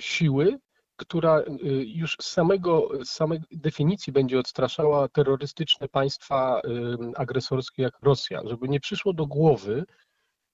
siły, 0.00 0.58
która 1.00 1.40
y, 1.40 1.44
już 1.86 2.16
z 2.20 2.26
samego, 2.26 2.88
samej 3.04 3.40
definicji 3.50 4.12
będzie 4.12 4.38
odstraszała 4.38 5.08
terrorystyczne 5.08 5.88
państwa 5.88 6.60
agresorskie 7.16 7.82
jak 7.82 7.98
Rosja, 8.02 8.42
żeby 8.44 8.68
nie 8.68 8.80
przyszło 8.80 9.12
do 9.12 9.26
głowy 9.26 9.84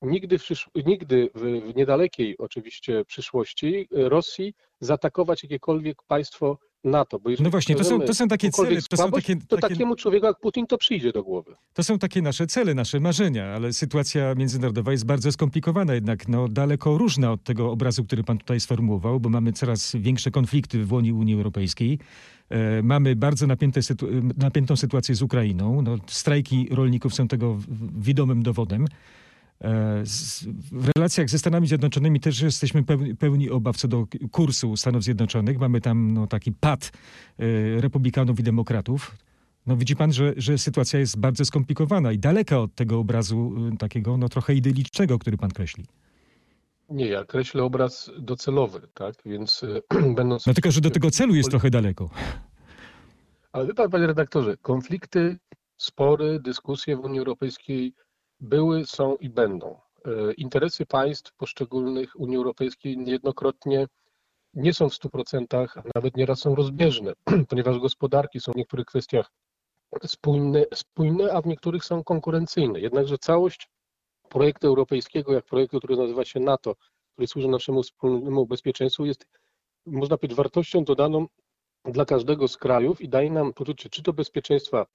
nigdy, 0.02 0.38
w, 0.38 0.44
nigdy 0.86 1.30
w, 1.34 1.40
w 1.40 1.76
niedalekiej 1.76 2.38
oczywiście 2.38 3.04
przyszłości 3.04 3.88
Rosji 3.90 4.54
zaatakować 4.80 5.42
jakiekolwiek 5.42 6.02
państwo 6.06 6.58
NATO. 6.86 7.18
Bo 7.18 7.30
no 7.40 7.50
właśnie, 7.50 7.76
to 7.76 7.84
są, 7.84 8.00
to 8.00 8.14
są 8.14 8.28
takie 8.28 8.50
cele. 8.50 8.82
To, 8.90 8.96
są 8.96 9.10
takie, 9.10 9.36
to 9.36 9.56
takie... 9.56 9.74
takiemu 9.74 9.96
człowiekowi 9.96 10.26
jak 10.26 10.40
Putin 10.40 10.66
to 10.66 10.78
przyjdzie 10.78 11.12
do 11.12 11.22
głowy. 11.22 11.54
To 11.74 11.84
są 11.84 11.98
takie 11.98 12.22
nasze 12.22 12.46
cele, 12.46 12.74
nasze 12.74 13.00
marzenia, 13.00 13.46
ale 13.46 13.72
sytuacja 13.72 14.34
międzynarodowa 14.34 14.92
jest 14.92 15.06
bardzo 15.06 15.32
skomplikowana, 15.32 15.94
jednak 15.94 16.28
no, 16.28 16.48
daleko 16.48 16.98
różna 16.98 17.32
od 17.32 17.44
tego 17.44 17.70
obrazu, 17.70 18.04
który 18.04 18.24
pan 18.24 18.38
tutaj 18.38 18.60
sformułował, 18.60 19.20
bo 19.20 19.28
mamy 19.28 19.52
coraz 19.52 19.96
większe 19.96 20.30
konflikty 20.30 20.84
w 20.84 20.92
łonie 20.92 21.14
Unii 21.14 21.34
Europejskiej. 21.34 21.98
E, 22.48 22.82
mamy 22.82 23.16
bardzo 23.16 23.46
napięte 23.46 23.82
sytu 23.82 24.06
napiętą 24.36 24.76
sytuację 24.76 25.14
z 25.14 25.22
Ukrainą. 25.22 25.82
No, 25.82 25.96
strajki 26.06 26.68
rolników 26.70 27.14
są 27.14 27.28
tego 27.28 27.58
widomym 27.98 28.42
dowodem. 28.42 28.86
E, 29.64 30.02
w 30.72 30.90
relacjach 30.96 31.30
ze 31.30 31.38
Stanami 31.38 31.66
Zjednoczonymi 31.66 32.20
też 32.20 32.40
jesteśmy 32.40 32.84
pełni, 33.18 33.50
obaw 33.50 33.76
co 33.76 33.88
do 33.88 34.06
kursu 34.30 34.76
Stanów 34.76 35.02
Zjednoczonych. 35.02 35.58
Mamy 35.58 35.80
tam 35.80 36.14
no, 36.14 36.26
taki 36.26 36.52
pad 36.52 36.92
e, 37.38 37.80
republikanów 37.80 38.40
i 38.40 38.42
demokratów. 38.42 39.16
No 39.66 39.76
widzi 39.76 39.96
pan, 39.96 40.12
że, 40.12 40.32
że 40.36 40.58
sytuacja 40.58 40.98
jest 40.98 41.18
bardzo 41.18 41.44
skomplikowana 41.44 42.12
i 42.12 42.18
daleka 42.18 42.58
od 42.58 42.74
tego 42.74 42.98
obrazu 42.98 43.52
e, 43.72 43.76
takiego 43.76 44.16
no, 44.16 44.28
trochę 44.28 44.54
idylicznego, 44.54 45.18
który 45.18 45.36
pan 45.36 45.50
kreśli. 45.50 45.84
Nie, 46.90 47.06
ja 47.06 47.24
kreślę 47.24 47.62
obraz 47.62 48.10
docelowy, 48.18 48.88
tak? 48.94 49.14
Więc 49.24 49.62
będąc. 50.16 50.46
No 50.46 50.54
tylko, 50.54 50.70
że 50.70 50.80
do 50.80 50.90
tego 50.90 51.10
celu 51.10 51.34
jest 51.34 51.50
trochę 51.50 51.70
daleko. 51.70 52.10
Ale 53.52 53.66
wie 53.66 53.74
pan, 53.74 53.90
panie 53.90 54.06
redaktorze, 54.06 54.56
konflikty, 54.56 55.38
spory, 55.76 56.40
dyskusje 56.40 56.96
w 56.96 57.00
Unii 57.00 57.18
Europejskiej 57.18 57.94
były, 58.40 58.86
są 58.86 59.16
i 59.16 59.28
będą. 59.28 59.80
E, 60.06 60.32
interesy 60.32 60.86
państw 60.86 61.32
poszczególnych 61.36 62.20
Unii 62.20 62.36
Europejskiej 62.36 62.98
niejednokrotnie 62.98 63.86
nie 64.54 64.74
są 64.74 64.88
w 64.88 64.92
100%, 64.92 65.68
a 65.76 65.82
nawet 65.94 66.16
nieraz 66.16 66.38
są 66.38 66.54
rozbieżne, 66.54 67.12
ponieważ 67.48 67.78
gospodarki 67.78 68.40
są 68.40 68.52
w 68.52 68.56
niektórych 68.56 68.86
kwestiach 68.86 69.32
spójne, 70.06 70.64
spójne, 70.74 71.32
a 71.32 71.42
w 71.42 71.46
niektórych 71.46 71.84
są 71.84 72.04
konkurencyjne. 72.04 72.80
Jednakże 72.80 73.18
całość 73.18 73.68
projektu 74.28 74.66
europejskiego, 74.66 75.32
jak 75.32 75.44
projektu, 75.44 75.78
który 75.78 75.96
nazywa 75.96 76.24
się 76.24 76.40
NATO, 76.40 76.74
który 77.12 77.26
służy 77.26 77.48
naszemu 77.48 77.82
wspólnemu 77.82 78.46
bezpieczeństwu, 78.46 79.06
jest, 79.06 79.26
można 79.86 80.16
powiedzieć, 80.16 80.36
wartością 80.36 80.84
dodaną 80.84 81.26
dla 81.84 82.04
każdego 82.04 82.48
z 82.48 82.56
krajów 82.56 83.00
i 83.00 83.08
daje 83.08 83.30
nam 83.30 83.52
poczucie 83.52 83.88
czy 83.88 84.02
to 84.02 84.12
bezpieczeństwa 84.12 84.86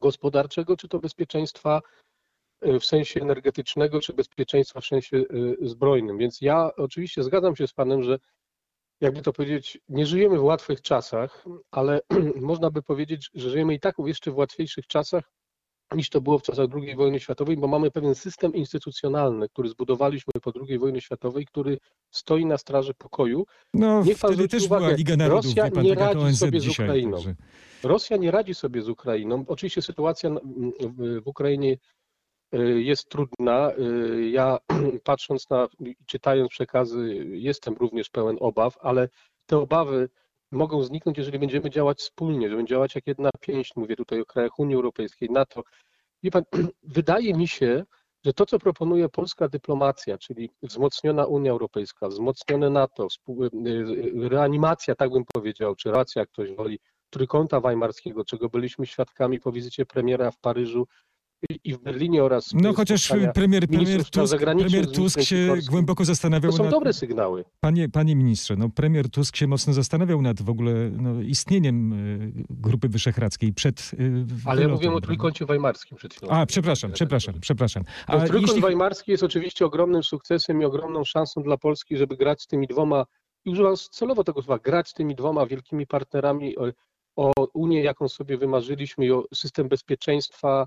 gospodarczego, 0.00 0.76
czy 0.76 0.88
to 0.88 0.98
bezpieczeństwa 0.98 1.80
w 2.62 2.84
sensie 2.84 3.20
energetycznego 3.20 4.00
czy 4.00 4.12
bezpieczeństwa 4.12 4.80
w 4.80 4.86
sensie 4.86 5.16
y, 5.16 5.56
zbrojnym. 5.60 6.18
Więc 6.18 6.40
ja 6.40 6.70
oczywiście 6.76 7.22
zgadzam 7.22 7.56
się 7.56 7.66
z 7.66 7.72
Panem, 7.72 8.02
że 8.02 8.18
jakby 9.00 9.22
to 9.22 9.32
powiedzieć, 9.32 9.78
nie 9.88 10.06
żyjemy 10.06 10.38
w 10.38 10.44
łatwych 10.44 10.82
czasach, 10.82 11.44
ale 11.70 12.00
można 12.50 12.70
by 12.70 12.82
powiedzieć, 12.82 13.30
że 13.34 13.50
żyjemy 13.50 13.74
i 13.74 13.80
tak 13.80 13.94
jeszcze 13.98 14.30
w 14.30 14.36
łatwiejszych 14.36 14.86
czasach 14.86 15.24
niż 15.94 16.10
to 16.10 16.20
było 16.20 16.38
w 16.38 16.42
czasach 16.42 16.66
II 16.74 16.96
wojny 16.96 17.20
światowej, 17.20 17.56
bo 17.56 17.68
mamy 17.68 17.90
pewien 17.90 18.14
system 18.14 18.54
instytucjonalny, 18.54 19.48
który 19.48 19.68
zbudowaliśmy 19.68 20.32
po 20.42 20.52
II 20.68 20.78
wojnie 20.78 21.00
światowej, 21.00 21.46
który 21.46 21.78
stoi 22.10 22.46
na 22.46 22.58
straży 22.58 22.94
pokoju. 22.94 23.46
No, 23.74 24.02
Niech 24.02 24.18
pan 24.18 24.32
wtedy 24.32 24.48
też 24.48 24.66
uwagę, 24.66 24.84
była 24.84 24.96
Liga 24.96 25.16
Narodów, 25.16 25.44
Rosja 25.44 25.70
pan, 25.70 25.84
nie 25.84 25.94
radzi 25.94 26.36
sobie 26.36 26.60
dzisiaj, 26.60 26.86
z 26.86 26.88
Ukrainą. 26.88 27.16
Także... 27.16 27.34
Rosja 27.82 28.16
nie 28.16 28.30
radzi 28.30 28.54
sobie 28.54 28.82
z 28.82 28.88
Ukrainą. 28.88 29.44
Oczywiście 29.48 29.82
sytuacja 29.82 30.30
w 31.20 31.28
Ukrainie 31.28 31.72
Y, 31.72 31.78
jest 32.76 33.08
trudna. 33.08 33.72
Y, 33.78 34.30
ja 34.30 34.58
patrząc 35.04 35.50
na, 35.50 35.68
czytając 36.06 36.50
przekazy, 36.50 37.14
jestem 37.30 37.74
również 37.74 38.10
pełen 38.10 38.36
obaw, 38.40 38.78
ale 38.80 39.08
te 39.46 39.58
obawy 39.58 40.08
mogą 40.52 40.82
zniknąć, 40.82 41.18
jeżeli 41.18 41.38
będziemy 41.38 41.70
działać 41.70 41.98
wspólnie, 41.98 42.48
będziemy 42.48 42.64
działać 42.64 42.94
jak 42.94 43.06
jedna 43.06 43.30
pięść, 43.40 43.76
mówię 43.76 43.96
tutaj 43.96 44.20
o 44.20 44.24
krajach 44.24 44.58
Unii 44.58 44.74
Europejskiej, 44.74 45.30
NATO. 45.30 45.62
Wie 46.22 46.30
pan, 46.30 46.42
wydaje 46.82 47.34
mi 47.34 47.48
się, 47.48 47.84
że 48.24 48.32
to, 48.32 48.46
co 48.46 48.58
proponuje 48.58 49.08
polska 49.08 49.48
dyplomacja, 49.48 50.18
czyli 50.18 50.50
wzmocniona 50.62 51.26
Unia 51.26 51.50
Europejska, 51.50 52.08
wzmocnione 52.08 52.70
NATO, 52.70 53.06
reanimacja, 54.14 54.94
tak 54.94 55.10
bym 55.10 55.24
powiedział, 55.34 55.74
czy 55.74 55.90
racja, 55.90 56.20
jak 56.20 56.28
ktoś 56.28 56.52
woli, 56.52 56.78
trójkąta 57.10 57.60
weimarskiego, 57.60 58.24
czego 58.24 58.48
byliśmy 58.48 58.86
świadkami 58.86 59.40
po 59.40 59.52
wizycie 59.52 59.86
premiera 59.86 60.30
w 60.30 60.38
Paryżu 60.38 60.86
i 61.64 61.74
w 61.74 61.78
Berlinie 61.78 62.24
oraz. 62.24 62.54
No 62.54 62.72
chociaż 62.72 63.08
premier, 63.34 63.68
premier, 63.68 64.04
Tusk, 64.10 64.36
premier 64.38 64.92
Tusk 64.92 65.20
się 65.20 65.54
głęboko 65.70 66.04
zastanawiał. 66.04 66.50
To 66.50 66.56
są 66.56 66.64
nad, 66.64 66.72
dobre 66.72 66.92
sygnały. 66.92 67.44
Panie, 67.60 67.88
panie 67.88 68.16
ministrze, 68.16 68.56
no 68.56 68.68
premier 68.68 69.10
Tusk 69.10 69.36
się 69.36 69.46
mocno 69.46 69.72
zastanawiał 69.72 70.22
nad 70.22 70.42
w 70.42 70.50
ogóle 70.50 70.90
no, 70.90 71.20
istnieniem 71.22 71.92
y, 71.92 72.32
Grupy 72.50 72.88
Wyszehradzkiej 72.88 73.52
przed. 73.52 73.90
Y, 74.00 74.26
Ale 74.44 74.62
ja 74.62 74.68
mówię 74.68 74.92
o 74.92 75.00
trójkącie 75.00 75.46
weimarskim 75.46 75.98
przed 75.98 76.14
chwilą. 76.14 76.32
A, 76.32 76.46
przepraszam, 76.46 76.92
przepraszam, 76.92 77.34
przepraszam. 77.40 77.84
A 78.06 78.18
trójkąt 78.18 78.42
jeśli... 78.42 78.62
weimarski 78.62 79.10
jest 79.10 79.22
oczywiście 79.22 79.66
ogromnym 79.66 80.02
sukcesem 80.02 80.62
i 80.62 80.64
ogromną 80.64 81.04
szansą 81.04 81.42
dla 81.42 81.56
Polski, 81.56 81.96
żeby 81.96 82.16
grać 82.16 82.42
z 82.42 82.46
tymi 82.46 82.66
dwoma, 82.66 83.06
i 83.44 83.50
używam 83.50 83.76
celowo 83.76 84.24
tego 84.24 84.42
słowa, 84.42 84.58
grać 84.58 84.88
z 84.88 84.94
tymi 84.94 85.14
dwoma 85.14 85.46
wielkimi 85.46 85.86
partnerami 85.86 86.56
o 87.16 87.32
Unię, 87.54 87.82
jaką 87.82 88.08
sobie 88.08 88.38
wymarzyliśmy, 88.38 89.06
i 89.06 89.12
o 89.12 89.24
system 89.34 89.68
bezpieczeństwa 89.68 90.66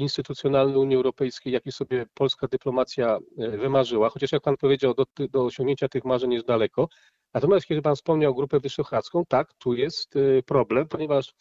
instytucjonalny 0.00 0.78
Unii 0.78 0.96
Europejskiej, 0.96 1.52
jaki 1.52 1.72
sobie 1.72 2.06
polska 2.14 2.46
dyplomacja 2.48 3.18
e, 3.38 3.50
wymarzyła, 3.50 4.10
chociaż 4.10 4.32
jak 4.32 4.42
pan 4.42 4.56
powiedział, 4.56 4.94
do, 4.94 5.04
do 5.30 5.44
osiągnięcia 5.44 5.88
tych 5.88 6.04
marzeń 6.04 6.32
jest 6.32 6.46
daleko. 6.46 6.88
Natomiast 7.34 7.66
kiedy 7.66 7.82
pan 7.82 7.96
wspomniał 7.96 8.34
Grupę 8.34 8.60
Wyszehradzką, 8.60 9.24
tak, 9.28 9.52
tu 9.58 9.74
jest 9.74 10.16
e, 10.16 10.42
problem, 10.42 10.88
ponieważ 10.88 11.34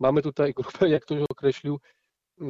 mamy 0.00 0.22
tutaj 0.22 0.52
grupę, 0.58 0.88
jak 0.88 1.02
ktoś 1.02 1.22
określił, 1.30 1.78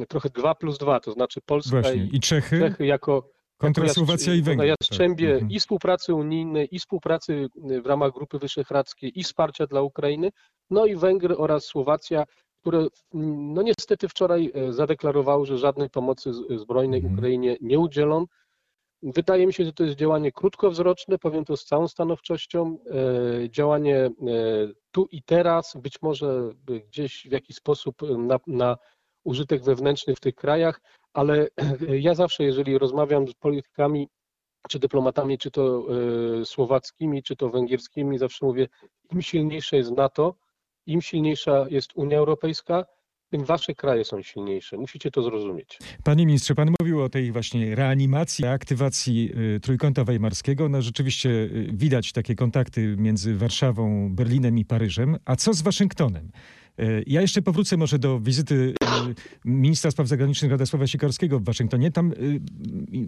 trochę 0.07 0.29
2 0.29 0.55
plus 0.55 0.77
2, 0.77 0.99
to 0.99 1.11
znaczy 1.11 1.41
Polska 1.45 1.81
Właśnie. 1.81 2.03
i, 2.03 2.15
I 2.15 2.19
Czechy, 2.19 2.59
Czechy 2.59 2.85
jako 2.85 3.29
kontra 3.57 3.89
Słowacja 3.89 4.33
i 4.33 4.41
Węgry. 4.41 4.57
Na 4.57 4.65
Jastrzębie 4.65 5.39
tak. 5.39 5.51
i 5.51 5.59
współpracy 5.59 6.13
unijnej, 6.13 6.75
i 6.75 6.79
współpracy 6.79 7.47
w 7.83 7.85
ramach 7.85 8.11
Grupy 8.13 8.39
Wyszehradzkiej, 8.39 9.19
i 9.19 9.23
wsparcia 9.23 9.67
dla 9.67 9.81
Ukrainy, 9.81 10.29
no 10.69 10.85
i 10.85 10.95
Węgry 10.95 11.37
oraz 11.37 11.65
Słowacja 11.65 12.23
które 12.63 12.87
no 13.13 13.61
niestety 13.61 14.09
wczoraj 14.09 14.51
e, 14.53 14.73
zadeklarowały, 14.73 15.45
że 15.45 15.57
żadnej 15.57 15.89
pomocy 15.89 16.31
zbrojnej 16.33 16.99
mhm. 16.99 17.17
Ukrainie 17.17 17.57
nie 17.61 17.79
udzielą. 17.79 18.25
Wydaje 19.01 19.47
mi 19.47 19.53
się, 19.53 19.65
że 19.65 19.73
to 19.73 19.83
jest 19.83 19.95
działanie 19.95 20.31
krótkowzroczne, 20.31 21.17
powiem 21.17 21.45
to 21.45 21.57
z 21.57 21.65
całą 21.65 21.87
stanowczością, 21.87 22.77
e, 23.43 23.49
działanie 23.49 23.97
e, 23.97 24.11
tu 24.91 25.07
i 25.11 25.23
teraz, 25.23 25.77
być 25.81 26.01
może 26.01 26.51
gdzieś 26.87 27.27
w 27.29 27.31
jakiś 27.31 27.55
sposób 27.55 27.95
na, 28.17 28.39
na 28.47 28.77
użytek 29.23 29.63
wewnętrzny 29.63 30.15
w 30.15 30.19
tych 30.19 30.35
krajach, 30.35 30.81
ale 31.13 31.47
ja 32.07 32.13
zawsze, 32.13 32.43
jeżeli 32.43 32.77
rozmawiam 32.77 33.27
z 33.27 33.33
politykami, 33.33 34.07
czy 34.69 34.79
dyplomatami, 34.79 35.37
czy 35.37 35.51
to 35.51 35.85
słowackimi, 36.45 37.23
czy 37.23 37.35
to 37.35 37.49
węgierskimi, 37.49 38.17
zawsze 38.17 38.45
mówię, 38.45 38.67
im 39.11 39.21
silniejsze 39.21 39.77
jest 39.77 39.91
NATO, 39.91 40.35
im 40.85 41.01
silniejsza 41.01 41.65
jest 41.69 41.91
Unia 41.95 42.17
Europejska, 42.17 42.85
tym 43.33 43.45
wasze 43.45 43.75
kraje 43.75 44.05
są 44.05 44.21
silniejsze. 44.21 44.77
Musicie 44.77 45.11
to 45.11 45.23
zrozumieć. 45.23 45.79
Panie 46.03 46.25
ministrze, 46.25 46.55
pan 46.55 46.73
mówił 46.79 47.01
o 47.01 47.09
tej 47.09 47.31
właśnie 47.31 47.75
reanimacji, 47.75 48.45
aktywacji 48.45 49.31
y, 49.55 49.59
Trójkąta 49.59 50.03
Weimarskiego. 50.03 50.69
No 50.69 50.81
rzeczywiście 50.81 51.29
y, 51.29 51.69
widać 51.73 52.11
takie 52.11 52.35
kontakty 52.35 52.95
między 52.97 53.35
Warszawą, 53.35 54.09
Berlinem 54.15 54.57
i 54.57 54.65
Paryżem. 54.65 55.17
A 55.25 55.35
co 55.35 55.53
z 55.53 55.61
Waszyngtonem? 55.61 56.31
E, 56.79 57.03
ja 57.07 57.21
jeszcze 57.21 57.41
powrócę 57.41 57.77
może 57.77 57.99
do 57.99 58.19
wizyty 58.19 58.73
e, 58.83 59.13
ministra 59.45 59.91
spraw 59.91 60.07
zagranicznych 60.07 60.51
Radosława 60.51 60.87
Sikorskiego 60.87 61.39
w 61.39 61.43
Waszyngtonie. 61.43 61.91
Tam 61.91 62.11
e, 62.11 62.13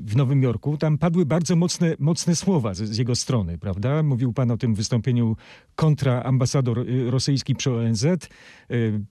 w 0.06 0.16
Nowym 0.16 0.44
Jorku, 0.44 0.78
tam 0.78 0.98
padły 0.98 1.26
bardzo 1.26 1.56
mocne, 1.56 1.96
mocne 2.00 2.36
słowa 2.36 2.74
z, 2.74 2.78
z 2.78 2.98
jego 2.98 3.16
strony, 3.16 3.58
prawda? 3.58 4.04
Mówił 4.04 4.34
pan 4.34 4.52
o 4.52 4.58
tym 4.58 4.76
wystąpieniu 4.76 5.36
kontra 5.76 6.24
ambasador 6.24 6.86
rosyjski 7.10 7.56
przy 7.56 7.72
ONZ. 7.72 8.06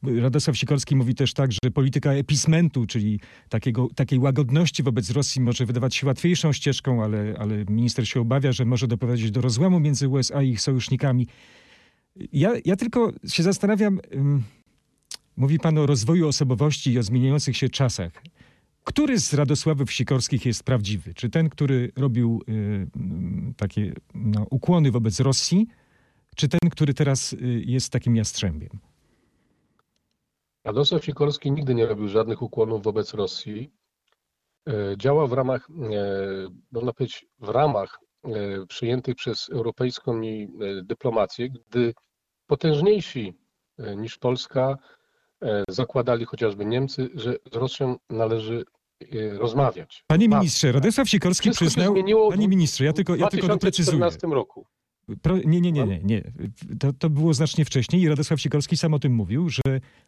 Radosław 0.02 0.56
Sikorski 0.56 0.96
mówi 0.96 1.14
też 1.14 1.34
tak, 1.34 1.52
że 1.52 1.70
polityka 1.74 2.12
epismentu, 2.12 2.86
czyli 2.86 3.20
takiego, 3.48 3.88
takiej 3.94 4.18
łagodności 4.18 4.82
wobec 4.82 5.10
Rosji 5.10 5.40
może 5.40 5.66
wydawać 5.66 5.94
się 5.94 6.06
łatwiejszą 6.06 6.52
ścieżką, 6.52 7.04
ale, 7.04 7.34
ale 7.38 7.64
minister 7.64 8.08
się 8.08 8.20
obawia, 8.20 8.52
że 8.52 8.64
może 8.64 8.88
doprowadzić 8.88 9.30
do 9.30 9.40
rozłamu 9.40 9.80
między 9.80 10.08
USA 10.08 10.42
i 10.42 10.50
ich 10.50 10.60
sojusznikami. 10.60 11.26
Ja, 12.16 12.52
ja 12.64 12.76
tylko 12.76 13.12
się 13.28 13.42
zastanawiam, 13.42 14.00
mówi 15.36 15.58
pan 15.58 15.78
o 15.78 15.86
rozwoju 15.86 16.28
osobowości 16.28 16.92
i 16.92 16.98
o 16.98 17.02
zmieniających 17.02 17.56
się 17.56 17.68
czasach. 17.68 18.12
Który 18.84 19.20
z 19.20 19.34
Radosławów 19.34 19.92
Sikorskich 19.92 20.46
jest 20.46 20.62
prawdziwy? 20.62 21.14
Czy 21.14 21.30
ten, 21.30 21.48
który 21.48 21.92
robił 21.96 22.42
y, 22.48 22.86
takie 23.56 23.92
no, 24.14 24.46
ukłony 24.50 24.90
wobec 24.90 25.20
Rosji, 25.20 25.66
czy 26.36 26.48
ten, 26.48 26.70
który 26.70 26.94
teraz 26.94 27.32
y, 27.32 27.62
jest 27.66 27.92
takim 27.92 28.16
jastrzębiem? 28.16 28.70
Radosław 30.64 31.04
Sikorski 31.04 31.52
nigdy 31.52 31.74
nie 31.74 31.86
robił 31.86 32.08
żadnych 32.08 32.42
ukłonów 32.42 32.82
wobec 32.82 33.14
Rosji. 33.14 33.70
E, 34.68 34.96
działa 34.96 35.26
w 35.26 35.32
ramach, 35.32 35.68
e, 35.70 36.48
można 36.72 36.92
powiedzieć, 36.92 37.26
w 37.40 37.48
ramach 37.48 38.00
przyjętych 38.68 39.14
przez 39.14 39.48
europejską 39.50 40.20
e, 40.20 40.22
dyplomację, 40.82 41.50
gdy 41.50 41.94
potężniejsi 42.46 43.34
e, 43.78 43.96
niż 43.96 44.18
Polska 44.18 44.76
zakładali 45.68 46.24
chociażby 46.24 46.64
Niemcy, 46.64 47.10
że 47.14 47.36
z 47.52 47.56
Rosją 47.56 47.96
należy 48.10 48.64
rozmawiać. 49.38 50.04
Panie 50.06 50.28
ministrze, 50.28 50.72
Radosław 50.72 51.08
Sikorski 51.08 51.50
Wszystko 51.50 51.64
przyznał... 51.64 51.94
Panie 52.30 52.48
ministrze, 52.48 52.84
ja 52.84 52.92
tylko, 52.92 53.16
ja 53.16 53.28
tylko 53.28 53.48
doprecyzuję. 53.48 53.96
W 53.96 54.00
2014 54.00 54.26
roku. 54.34 54.66
Pro, 55.22 55.36
nie, 55.36 55.60
nie, 55.60 55.72
nie, 55.72 55.86
nie. 55.86 56.00
nie. 56.04 56.32
To, 56.80 56.92
to 56.92 57.10
było 57.10 57.34
znacznie 57.34 57.64
wcześniej 57.64 58.02
i 58.02 58.08
Radosław 58.08 58.40
Sikorski 58.40 58.76
sam 58.76 58.94
o 58.94 58.98
tym 58.98 59.14
mówił, 59.14 59.48
że 59.48 59.62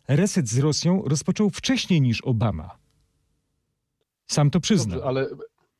reset 0.08 0.48
z 0.48 0.58
Rosją 0.58 1.02
rozpoczął 1.06 1.50
wcześniej 1.50 2.00
niż 2.00 2.20
Obama. 2.20 2.78
Sam 4.26 4.50
to 4.50 4.60
przyznał. 4.60 4.98
Dobrze, 4.98 5.08
ale 5.08 5.28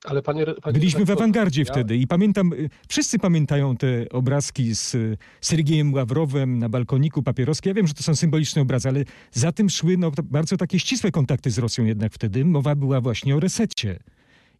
ale 0.06 0.22
panie, 0.22 0.46
panie 0.62 0.78
Byliśmy 0.78 1.04
w 1.04 1.10
awangardzie 1.10 1.62
ja... 1.62 1.72
wtedy 1.72 1.96
i 1.96 2.06
pamiętam, 2.06 2.52
y, 2.52 2.70
wszyscy 2.88 3.18
pamiętają 3.18 3.76
te 3.76 4.06
obrazki 4.10 4.74
z 4.74 4.94
y, 4.94 5.18
Sergiejem 5.40 5.94
Ławrowem 5.94 6.58
na 6.58 6.68
balkoniku 6.68 7.22
papieroski. 7.22 7.68
Ja 7.68 7.74
wiem, 7.74 7.86
że 7.86 7.94
to 7.94 8.02
są 8.02 8.16
symboliczne 8.16 8.62
obrazy, 8.62 8.88
ale 8.88 9.04
za 9.32 9.52
tym 9.52 9.70
szły 9.70 9.96
no, 9.96 10.10
bardzo 10.24 10.56
takie 10.56 10.78
ścisłe 10.78 11.10
kontakty 11.10 11.50
z 11.50 11.58
Rosją 11.58 11.84
jednak 11.84 12.12
wtedy. 12.12 12.44
Mowa 12.44 12.74
była 12.74 13.00
właśnie 13.00 13.36
o 13.36 13.40
resecie. 13.40 13.98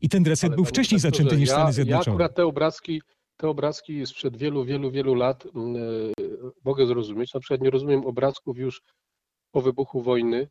I 0.00 0.09
ten 0.09 0.26
reset 0.26 0.50
ale 0.50 0.56
był 0.56 0.64
wcześniej 0.64 1.00
zaczęty 1.00 1.37
niż 1.37 1.48
ja, 1.48 1.54
Stany 1.54 1.72
Zjednoczone. 1.72 2.04
Ja 2.06 2.12
akurat 2.12 2.35
te 2.35 2.46
obrazki, 2.46 3.02
te 3.37 3.48
obrazki 3.48 4.06
sprzed 4.06 4.37
wielu, 4.37 4.64
wielu, 4.64 4.90
wielu 4.90 5.14
lat 5.14 5.44
yy, 5.44 6.52
mogę 6.64 6.87
zrozumieć. 6.87 7.35
Na 7.35 7.40
przykład 7.40 7.61
nie 7.61 7.70
rozumiem 7.70 8.06
obrazków 8.06 8.59
już 8.59 8.82
po 9.50 9.62
wybuchu 9.62 10.02
wojny 10.02 10.48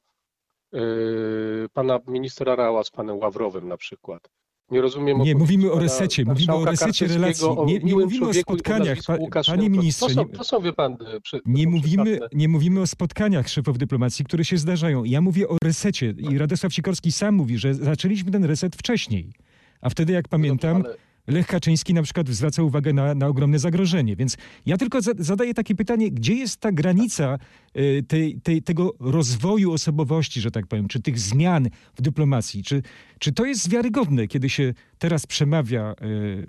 yy, 0.72 1.68
pana 1.74 2.00
ministra 2.08 2.56
Rała 2.56 2.84
z 2.84 2.92
panem 2.92 3.18
Ławrowem 3.18 3.68
na 3.68 3.78
przykład. 3.78 4.30
Nie 4.72 4.82
rozumiem. 4.82 5.18
Nie, 5.22 5.36
mówimy 5.36 5.72
o 5.72 5.80
resecie, 5.80 6.26
mówimy 6.26 6.54
o 6.54 6.66
resecie 6.66 7.08
relacji. 7.08 7.48
Nie, 7.66 7.80
nie 7.80 7.96
mówimy 7.96 8.28
o 8.28 8.34
spotkaniach, 8.34 8.98
pa, 9.08 9.44
panie 9.46 9.70
ministrze. 9.70 10.08
To, 10.08 10.14
są, 10.14 10.26
to 10.26 10.44
są, 10.44 10.62
wie 10.62 10.74
pan, 10.74 10.98
przy, 11.24 11.42
nie, 11.46 11.68
mówimy, 11.68 12.20
nie 12.34 12.48
mówimy 12.48 12.82
o 12.82 12.88
spotkaniach 12.88 13.50
szefów 13.50 13.78
dyplomacji, 13.78 14.26
które 14.26 14.46
się 14.46 14.58
zdarzają. 14.58 15.04
Ja 15.04 15.22
mówię 15.22 15.48
o 15.48 15.58
resecie 15.64 16.14
i 16.18 16.38
Radosław 16.38 16.74
Sikorski 16.74 17.12
sam 17.12 17.36
mówi, 17.36 17.58
że 17.58 17.74
zaczęliśmy 17.74 18.32
ten 18.32 18.46
reset 18.46 18.76
wcześniej. 18.76 19.34
A 19.82 19.90
wtedy, 19.90 20.14
jak 20.14 20.28
pamiętam, 20.28 20.74
Dobrze, 20.74 20.90
ale... 20.90 21.05
Lech 21.28 21.48
Kaczyński 21.48 21.94
na 21.94 22.04
przykład 22.04 22.30
zwraca 22.30 22.64
uwagę 22.64 22.94
na, 22.94 23.16
na 23.16 23.28
ogromne 23.28 23.60
zagrożenie. 23.60 24.16
Więc 24.16 24.38
ja 24.66 24.78
tylko 24.78 25.02
za, 25.02 25.12
zadaję 25.20 25.54
takie 25.54 25.76
pytanie, 25.76 26.12
gdzie 26.12 26.34
jest 26.34 26.60
ta 26.60 26.72
granica 26.72 27.38
y, 27.78 28.04
tej, 28.08 28.42
tej, 28.42 28.62
tego 28.62 28.94
rozwoju 29.00 29.72
osobowości, 29.72 30.42
że 30.42 30.52
tak 30.52 30.68
powiem, 30.68 30.88
czy 30.88 31.02
tych 31.02 31.20
zmian 31.20 31.70
w 31.96 32.02
dyplomacji? 32.02 32.64
Czy, 32.64 32.82
czy 33.20 33.34
to 33.34 33.46
jest 33.46 33.70
wiarygodne, 33.70 34.28
kiedy 34.28 34.50
się 34.50 34.74
teraz 34.98 35.28
przemawia 35.28 35.96
y, 36.02 36.48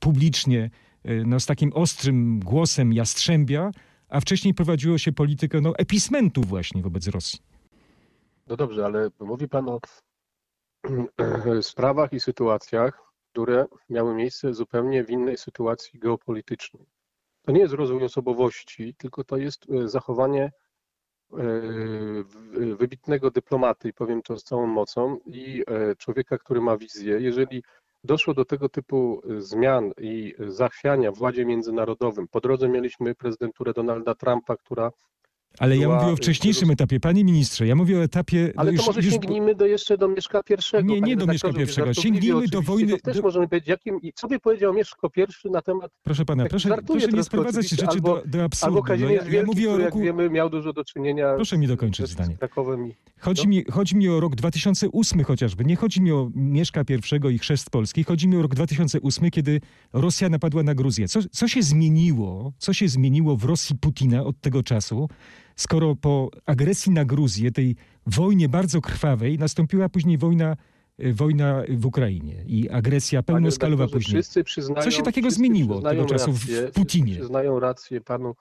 publicznie 0.00 0.70
y, 1.06 1.22
no, 1.26 1.40
z 1.40 1.46
takim 1.46 1.72
ostrym 1.72 2.40
głosem 2.40 2.92
jastrzębia, 2.92 3.70
a 4.08 4.20
wcześniej 4.20 4.54
prowadziło 4.54 4.98
się 4.98 5.12
politykę 5.12 5.60
no, 5.60 5.76
epismentu 5.76 6.42
właśnie 6.42 6.82
wobec 6.82 7.06
Rosji? 7.06 7.38
No 8.46 8.56
dobrze, 8.56 8.84
ale 8.84 9.10
mówi 9.20 9.48
pan 9.48 9.68
o 9.68 9.80
sprawach 11.62 12.12
i 12.12 12.20
sytuacjach, 12.20 13.07
które 13.38 13.66
miały 13.90 14.14
miejsce 14.14 14.54
zupełnie 14.54 15.04
w 15.04 15.10
innej 15.10 15.36
sytuacji 15.36 15.98
geopolitycznej. 15.98 16.86
To 17.42 17.52
nie 17.52 17.60
jest 17.60 17.74
rozwój 17.74 18.04
osobowości, 18.04 18.94
tylko 18.94 19.24
to 19.24 19.36
jest 19.36 19.66
e, 19.70 19.88
zachowanie 19.88 20.42
e, 20.42 20.52
wybitnego 22.76 23.30
dyplomaty, 23.30 23.92
powiem 23.92 24.22
to 24.22 24.38
z 24.38 24.44
całą 24.44 24.66
mocą, 24.66 25.18
i 25.26 25.64
e, 25.66 25.96
człowieka, 25.96 26.38
który 26.38 26.60
ma 26.60 26.76
wizję. 26.76 27.20
Jeżeli 27.20 27.62
doszło 28.04 28.34
do 28.34 28.44
tego 28.44 28.68
typu 28.68 29.22
zmian 29.38 29.92
i 30.00 30.34
zachwiania 30.38 31.12
w 31.12 31.18
władzie 31.18 31.46
międzynarodowym, 31.46 32.28
po 32.28 32.40
drodze 32.40 32.68
mieliśmy 32.68 33.14
prezydenturę 33.14 33.72
Donalda 33.72 34.14
Trumpa, 34.14 34.56
która 34.56 34.92
Ale 35.58 35.76
ja 35.76 35.82
była, 35.82 35.96
mówię 36.00 36.08
o 36.10 36.12
y, 36.12 36.16
wcześniejszym 36.16 36.70
etapie. 36.70 37.00
Panie 37.00 37.24
ministrze, 37.24 37.66
ja 37.66 37.74
mówię 37.74 37.98
o 37.98 38.02
etapie... 38.02 38.52
Ale 38.56 38.72
już, 38.72 38.80
to 38.80 38.86
może 38.86 39.00
już- 39.00 39.12
sięgnijmy 39.12 39.54
do 39.54 39.66
jeszcze 39.66 39.98
do 39.98 40.08
Mieszka 40.08 40.42
pierwszego. 40.42 40.92
Nie, 40.94 41.00
nie 41.00 41.16
do 41.16 41.26
Mieszka 41.26 41.48
żartobliwie 41.48 41.94
Sięgnijmy 41.94 42.48
do 42.48 42.62
wojny- 42.62 42.92
To 42.96 42.98
też 43.02 43.16
do- 43.16 43.22
możemy 43.22 43.48
powiedzieć, 43.48 43.68
jakim, 43.68 44.00
i 44.02 44.12
co 44.12 44.28
by 44.28 44.38
powiedział 44.40 44.74
Mieszko 44.74 45.10
pierwszy 45.10 45.50
na 45.50 45.62
temat 45.62 45.90
Proszę 46.02 46.24
pana, 46.24 46.42
tak 46.42 46.50
proszę, 46.50 46.68
proszę 46.86 47.08
nie 47.08 47.22
sprowadzać 47.22 47.68
rzeczy 47.68 47.86
albo- 47.86 48.08
do, 48.16 48.22
do 48.26 48.38
Albo 48.38 48.44
absurdu. 48.44 48.74
No, 48.76 48.82
Kazimierz 48.82 49.12
ja, 49.12 49.22
ja 49.24 49.30
Wielki, 49.30 49.46
mówię 49.46 49.70
o 49.70 49.76
roku... 49.78 49.98
jak 49.98 50.06
wiemy, 50.06 50.30
miał 50.30 50.50
dużo 50.50 50.72
do 50.72 50.84
czynienia 50.84 51.34
Proszę 51.36 51.58
mi 51.58 51.66
dokończyć 51.66 52.06
z, 52.06 52.10
zdanie. 52.10 52.36
Krakowem. 52.36 52.86
I... 52.88 52.94
Chodzi, 53.20 53.42
No. 53.42 53.48
mi, 53.50 53.64
chodzi 53.70 53.96
mi 53.96 54.08
o 54.08 54.20
rok 54.20 54.36
2008 54.36 55.24
chociażby. 55.24 55.64
Nie 55.64 55.76
chodzi 55.76 56.00
mi 56.00 56.12
o 56.12 56.30
Mieszka 56.34 56.82
I 57.30 57.34
i 57.34 57.38
chrzest 57.38 57.70
Polski. 57.70 58.04
Chodzi 58.04 58.28
mi 58.28 58.36
o 58.36 58.42
rok 58.42 58.54
2008, 58.54 59.30
kiedy 59.30 59.60
Rosja 59.92 60.28
napadła 60.28 60.62
na 60.62 60.74
Gruzję. 60.74 61.08
Co, 61.08 61.20
co 61.32 61.48
się 61.48 61.62
zmieniło? 61.62 62.52
Co 62.58 62.72
się 62.72 62.88
zmieniło 62.88 63.36
w 63.36 63.44
Rosji 63.44 63.76
Putina 63.76 64.24
od 64.24 64.40
tego 64.40 64.62
czasu, 64.62 65.08
skoro 65.58 65.96
po 65.96 66.30
agresji 66.46 66.92
na 66.92 67.04
Gruzję, 67.04 67.52
tej 67.52 67.76
wojnie 68.06 68.48
bardzo 68.48 68.80
krwawej, 68.80 69.38
nastąpiła 69.38 69.88
później 69.88 70.18
wojna, 70.18 70.56
y, 71.00 71.12
wojna 71.12 71.62
w 71.68 71.86
Ukrainie 71.86 72.44
i 72.46 72.70
agresja 72.70 73.22
pełnoskalowa 73.22 73.88
później. 73.88 74.14
Wszyscy 74.22 74.44
przyznają, 74.44 74.82
Co 74.84 74.90
się 74.90 75.02
takiego 75.02 75.30
zmieniło 75.30 75.82
tego 75.82 76.04
czasu 76.06 76.32
w- 76.32 76.36
w 76.38 76.48
rację, 76.48 76.72
Putinie? 76.72 77.14
Przyznają 77.14 77.60
rację 77.60 78.00
panu 78.00 78.34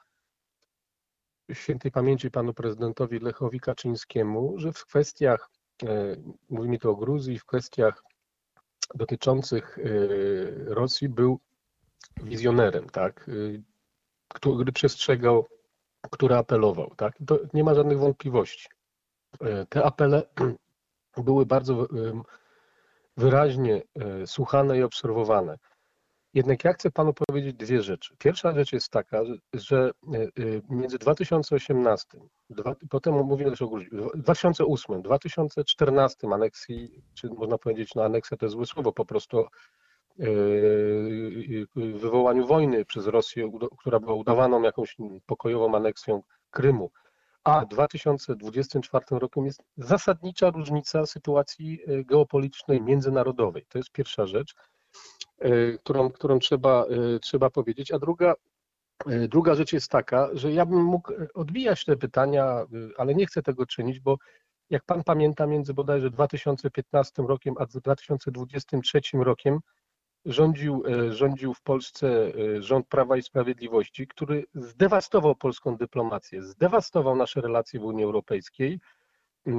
świętej 1.53 1.91
pamięci 1.91 2.31
panu 2.31 2.53
prezydentowi 2.53 3.19
Lechowi 3.19 3.59
Kaczyńskiemu, 3.59 4.53
że 4.59 4.73
w 4.73 4.85
kwestiach, 4.85 5.49
e, 5.83 6.15
mówimy 6.49 6.79
tu 6.79 6.89
o 6.91 6.95
Gruzji, 6.95 7.39
w 7.39 7.45
kwestiach 7.45 8.03
dotyczących 8.95 9.79
e, 9.79 9.83
Rosji 10.73 11.09
był 11.09 11.39
wizjonerem, 12.23 12.89
tak, 12.89 13.29
e, 13.29 13.61
który 14.27 14.71
przestrzegał, 14.71 15.47
który 16.11 16.35
apelował, 16.35 16.93
tak. 16.97 17.13
To 17.27 17.39
nie 17.53 17.63
ma 17.63 17.73
żadnych 17.75 17.99
wątpliwości. 17.99 18.67
E, 19.41 19.65
Te 19.65 19.83
apele 19.83 20.23
były 21.17 21.45
bardzo 21.45 21.73
e, 21.83 21.85
wyraźnie 23.17 23.81
e, 23.99 24.27
słuchane 24.27 24.77
i 24.77 24.83
obserwowane. 24.83 25.57
Jednak 26.33 26.63
ja 26.63 26.73
chcę 26.73 26.91
panu 26.91 27.13
powiedzieć 27.13 27.55
dwie 27.55 27.81
rzeczy. 27.81 28.15
Pierwsza 28.17 28.51
rzecz 28.53 28.73
jest 28.73 28.89
taka, 28.89 29.21
że- 29.53 29.91
między 30.69 30.97
2018, 30.97 32.07
dwa, 32.49 32.75
potem 32.89 33.13
mówię 33.13 33.45
też 33.49 33.61
o 33.61 33.67
Gruzji, 33.67 33.89
2008, 34.15 35.01
2014 35.01 36.27
aneksji, 36.33 37.03
czy 37.13 37.27
można 37.29 37.57
powiedzieć, 37.57 37.95
no 37.95 38.03
aneksja 38.03 38.37
to 38.37 38.45
jest 38.45 38.53
złe 38.53 38.65
słowo, 38.65 38.91
po 38.91 39.05
prostu 39.05 39.45
wywołaniu 41.75 42.47
wojny 42.47 42.85
przez 42.85 43.07
Rosję, 43.07 43.51
która 43.77 43.99
była 43.99 44.13
udawaną 44.13 44.61
jakąś 44.61 44.95
pokojową 45.25 45.75
aneksją 45.75 46.23
Krymu, 46.51 46.91
a 47.43 47.65
2024 47.65 49.05
rokiem 49.11 49.45
jest 49.45 49.63
zasadnicza 49.77 50.49
różnica 50.49 51.05
sytuacji 51.05 51.79
e, 51.87 52.03
geopolitycznej 52.03 52.81
międzynarodowej. 52.81 53.65
To 53.69 53.77
jest 53.77 53.91
pierwsza 53.91 54.25
rzecz, 54.27 54.55
którą, 55.79 56.09
którą 56.09 56.39
trzeba, 56.39 56.85
trzeba 57.21 57.49
powiedzieć. 57.49 57.91
A 57.91 57.99
druga, 57.99 58.33
druga 59.05 59.55
rzecz 59.55 59.73
jest 59.73 59.91
taka, 59.91 60.29
że 60.33 60.51
ja 60.51 60.65
bym 60.65 60.83
mógł 60.83 61.13
odbijać 61.33 61.85
te 61.85 61.97
pytania, 61.97 62.65
ale 62.97 63.15
nie 63.15 63.25
chcę 63.25 63.41
tego 63.41 63.65
czynić, 63.65 63.99
bo 63.99 64.17
jak 64.69 64.83
pan 64.83 65.03
pamięta, 65.03 65.47
między 65.47 65.73
bodajże 65.73 66.09
2015 66.09 67.23
rokiem 67.23 67.55
a 67.59 67.65
2023 67.65 69.01
rokiem 69.13 69.59
rządził, 70.27 70.83
e, 70.87 71.13
rządził 71.13 71.53
w 71.53 71.61
Polsce 71.61 72.07
e, 72.57 72.61
rząd 72.61 72.87
Prawa 72.87 73.17
i 73.17 73.21
Sprawiedliwości, 73.21 74.07
który 74.07 74.45
zdewastował 74.53 75.35
polską 75.35 75.77
dyplomację, 75.77 76.43
zdewastował 76.43 77.15
nasze 77.15 77.41
relacje 77.41 77.79
w 77.79 77.83
Unii 77.83 78.03
Europejskiej. 78.03 78.79
E, 79.47 79.51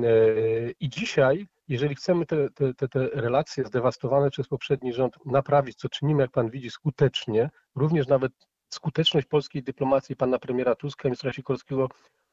I 0.80 0.88
dzisiaj, 0.88 1.46
jeżeli 1.68 1.94
chcemy 1.94 2.26
te, 2.26 2.50
te, 2.50 2.88
te, 2.88 3.08
relacje 3.12 3.64
zdewastowane 3.64 4.30
przez 4.30 4.48
poprzedni 4.48 4.92
rząd 4.92 5.14
naprawić, 5.26 5.76
co 5.76 5.88
czynimy, 5.88 6.22
jak 6.22 6.30
pan 6.30 6.50
widzi, 6.50 6.70
skutecznie, 6.70 7.50
również 7.74 8.06
nawet 8.06 8.32
skuteczność 8.68 9.26
polskiej 9.26 9.62
dyplomacji 9.62 10.16
pana 10.16 10.38
premiera 10.38 10.74
Tuska 10.74 11.08
i 11.08 11.10
ministra 11.10 11.32
Sikorskiego 11.32 11.88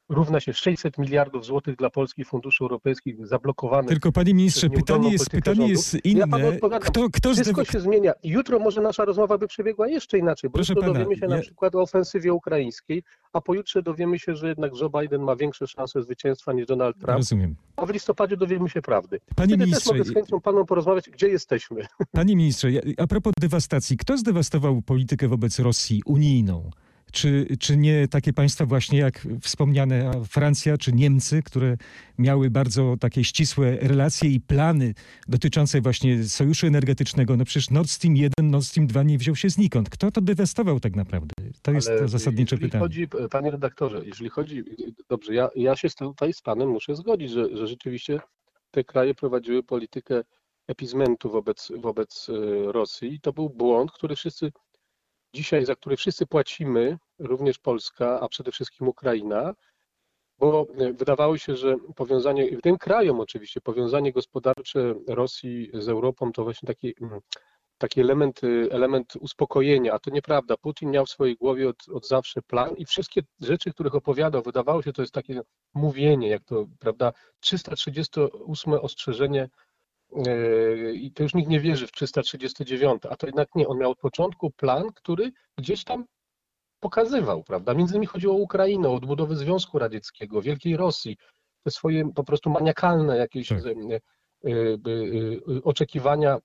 równa 0.08 0.40
się 0.40 0.52
600 0.52 0.98
miliardów 0.98 1.44
złotych 1.44 1.76
dla 1.76 1.90
polskich 1.90 2.26
funduszy 2.28 2.64
europejskich 2.64 3.26
zablokowanych. 3.26 3.88
Tylko 3.90 4.12
panie 4.12 4.34
ministrze, 4.34 4.70
pytanie 4.70 5.12
jest, 5.12 5.30
pytanie 5.30 5.56
rządu. 5.56 5.70
jest 5.72 5.94
Ja 6.04 6.26
panu 6.26 6.38
inne. 6.46 6.54
odpowiadam. 6.54 6.88
Kto, 6.90 7.08
kto 7.12 7.32
Wszystko 7.34 7.62
zdew- 7.62 7.72
się 7.72 7.80
zmienia. 7.80 8.12
Jutro 8.24 8.58
może 8.58 8.80
nasza 8.80 9.04
rozmowa 9.04 9.38
by 9.38 9.46
przebiegła 9.48 9.88
jeszcze 9.88 10.18
inaczej, 10.18 10.50
bo 10.50 10.54
Proszę 10.54 10.72
jutro 10.72 10.82
pana, 10.82 10.94
dowiemy 11.04 11.16
się 11.16 11.26
ja- 11.26 11.36
na 11.36 11.42
przykład 11.42 11.74
o 11.74 11.80
ofensywie 11.82 12.32
ukraińskiej, 12.32 13.02
a 13.32 13.40
pojutrze 13.40 13.82
dowiemy 13.82 14.18
się, 14.18 14.34
że 14.36 14.48
jednak 14.48 14.72
Joe 14.80 14.90
Biden 15.00 15.22
ma 15.22 15.36
większe 15.36 15.66
szanse 15.66 16.02
zwycięstwa 16.02 16.52
niż 16.52 16.66
Donald 16.66 16.96
Trump, 16.96 17.16
Rozumiem. 17.18 17.56
a 17.76 17.86
w 17.86 17.90
listopadzie 17.90 18.36
dowiemy 18.36 18.68
się 18.68 18.82
prawdy. 18.82 19.20
Panie 19.36 19.48
Wtedy 19.48 19.64
ministrze, 19.64 19.90
też 19.90 19.98
mogę 19.98 20.04
z 20.10 20.14
chęcią 20.14 20.40
panom 20.40 20.66
porozmawiać, 20.66 21.10
gdzie 21.10 21.28
jesteśmy. 21.28 21.86
Panie 22.12 22.36
ministrze, 22.36 22.68
a 22.98 23.06
propos 23.06 23.32
dewastacji, 23.40 23.96
kto 23.96 24.18
zdewastował 24.18 24.82
politykę 24.82 25.28
wobec 25.28 25.58
Rosji 25.58 26.02
unijną? 26.06 26.70
Czy, 27.16 27.46
czy 27.60 27.76
nie 27.76 28.08
takie 28.08 28.32
państwa 28.32 28.66
właśnie 28.66 28.98
jak 28.98 29.26
wspomniane 29.40 30.24
Francja 30.24 30.78
czy 30.78 30.92
Niemcy, 30.92 31.42
które 31.42 31.76
miały 32.18 32.50
bardzo 32.50 32.96
takie 33.00 33.24
ścisłe 33.24 33.76
relacje 33.76 34.30
i 34.30 34.40
plany 34.40 34.94
dotyczące 35.28 35.80
właśnie 35.80 36.24
sojuszu 36.24 36.66
energetycznego? 36.66 37.36
No 37.36 37.44
przecież 37.44 37.70
Nord 37.70 37.90
Stream 37.90 38.16
1, 38.16 38.50
Nord 38.50 38.64
Stream 38.64 38.86
2 38.86 39.02
nie 39.02 39.18
wziął 39.18 39.36
się 39.36 39.50
znikąd. 39.50 39.90
Kto 39.90 40.10
to 40.10 40.20
dewastował 40.20 40.80
tak 40.80 40.96
naprawdę? 40.96 41.34
To 41.62 41.72
jest 41.72 41.88
Ale 41.88 41.98
to 41.98 42.08
zasadnicze 42.08 42.58
pytanie. 42.58 42.82
Chodzi, 42.82 43.08
panie 43.30 43.50
redaktorze, 43.50 44.02
jeżeli 44.06 44.30
chodzi, 44.30 44.64
dobrze, 45.08 45.34
ja, 45.34 45.48
ja 45.54 45.76
się 45.76 45.88
tutaj 45.90 46.32
z 46.32 46.42
panem 46.42 46.68
muszę 46.68 46.96
zgodzić, 46.96 47.30
że, 47.30 47.56
że 47.56 47.66
rzeczywiście 47.66 48.20
te 48.70 48.84
kraje 48.84 49.14
prowadziły 49.14 49.62
politykę 49.62 50.22
epizmentu 50.66 51.30
wobec, 51.30 51.72
wobec 51.76 52.28
e, 52.28 52.72
Rosji 52.72 53.14
i 53.14 53.20
to 53.20 53.32
był 53.32 53.50
błąd, 53.50 53.92
który 53.92 54.16
wszyscy 54.16 54.52
dzisiaj, 55.34 55.64
za 55.66 55.76
który 55.76 55.96
wszyscy 55.96 56.26
płacimy, 56.26 56.98
również 57.18 57.58
Polska, 57.58 58.20
a 58.20 58.28
przede 58.28 58.52
wszystkim 58.52 58.88
Ukraina, 58.88 59.54
bo 60.38 60.66
e, 60.78 60.92
wydawało 60.92 61.38
się, 61.38 61.56
że 61.56 61.76
powiązanie, 61.96 62.60
tym 62.62 62.78
krajom 62.78 63.20
oczywiście, 63.20 63.60
powiązanie 63.60 64.12
gospodarcze 64.12 64.94
Rosji 65.06 65.70
z 65.74 65.88
Europą 65.88 66.32
to 66.32 66.44
właśnie 66.44 66.66
taki, 66.66 66.94
mm, 67.00 67.20
taki 67.78 68.00
element, 68.00 68.44
y, 68.44 68.68
element 68.70 69.16
uspokojenia, 69.16 69.92
a 69.92 69.98
to 69.98 70.10
nieprawda. 70.10 70.56
Putin 70.56 70.90
miał 70.90 71.06
w 71.06 71.10
swojej 71.10 71.36
głowie 71.36 71.68
od, 71.68 71.88
od 71.88 72.08
zawsze 72.08 72.42
plan 72.42 72.76
i 72.76 72.84
wszystkie 72.84 73.22
rzeczy, 73.40 73.70
których 73.70 73.94
opowiadał, 73.94 74.42
wydawało 74.42 74.82
się, 74.82 74.92
to 74.92 75.02
jest 75.02 75.14
takie 75.14 75.40
mówienie, 75.74 76.28
jak 76.28 76.44
to, 76.44 76.66
prawda, 76.78 77.12
338 77.40 78.72
ostrzeżenie 78.72 79.48
i 80.94 81.12
to 81.14 81.22
już 81.22 81.34
nikt 81.34 81.48
nie 81.48 81.60
wierzy 81.60 81.86
w 81.86 81.92
339, 81.92 83.02
a 83.10 83.16
to 83.16 83.26
jednak 83.26 83.48
nie, 83.54 83.68
on 83.68 83.78
miał 83.78 83.90
od 83.90 83.98
początku 83.98 84.50
plan, 84.50 84.84
który 84.94 85.32
gdzieś 85.58 85.84
tam 85.84 86.04
pokazywał, 86.80 87.44
prawda? 87.44 87.74
Między 87.74 87.92
innymi 87.94 88.06
chodziło 88.06 88.34
o 88.34 88.38
Ukrainę, 88.38 88.88
o 88.88 88.94
odbudowę 88.94 89.36
Związku 89.36 89.78
Radzieckiego, 89.78 90.42
Wielkiej 90.42 90.76
Rosji, 90.76 91.16
te 91.64 91.70
swoje 91.70 92.12
po 92.14 92.24
prostu 92.24 92.50
maniakalne 92.50 93.16
jakieś 93.16 93.48
Tak. 93.48 93.58
e, 93.58 93.70
e, 93.70 94.50
e, 94.50 95.62
oczekiwania 95.64 96.38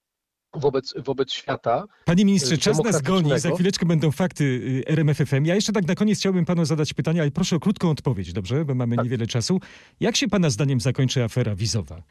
wobec, 0.53 0.93
wobec 1.05 1.31
świata. 1.31 1.85
Panie 2.05 2.25
ministrze, 2.25 2.57
czas 2.57 2.83
nas 2.83 3.01
goni, 3.01 3.39
za 3.39 3.51
chwileczkę 3.51 3.85
będą 3.85 4.11
fakty 4.11 4.43
y, 4.43 4.83
RMFFM. 4.87 5.45
Ja 5.45 5.55
jeszcze 5.55 5.73
tak 5.73 5.87
na 5.87 5.95
koniec 5.95 6.19
chciałbym 6.19 6.45
panu 6.45 6.65
zadać 6.65 6.93
pytanie, 6.93 7.21
ale 7.21 7.31
proszę 7.31 7.55
o 7.55 7.59
krótką 7.59 7.89
odpowiedź, 7.89 8.33
dobrze? 8.33 8.65
Bo 8.65 8.75
mamy 8.75 8.95
Tak. 8.95 9.05
niewiele 9.05 9.27
czasu. 9.27 9.59
Jak 9.99 10.17
się 10.17 10.27
pana 10.27 10.49
zdaniem 10.49 10.79
zakończy 10.79 11.23
afera 11.23 11.55
wizowa? 11.55 12.01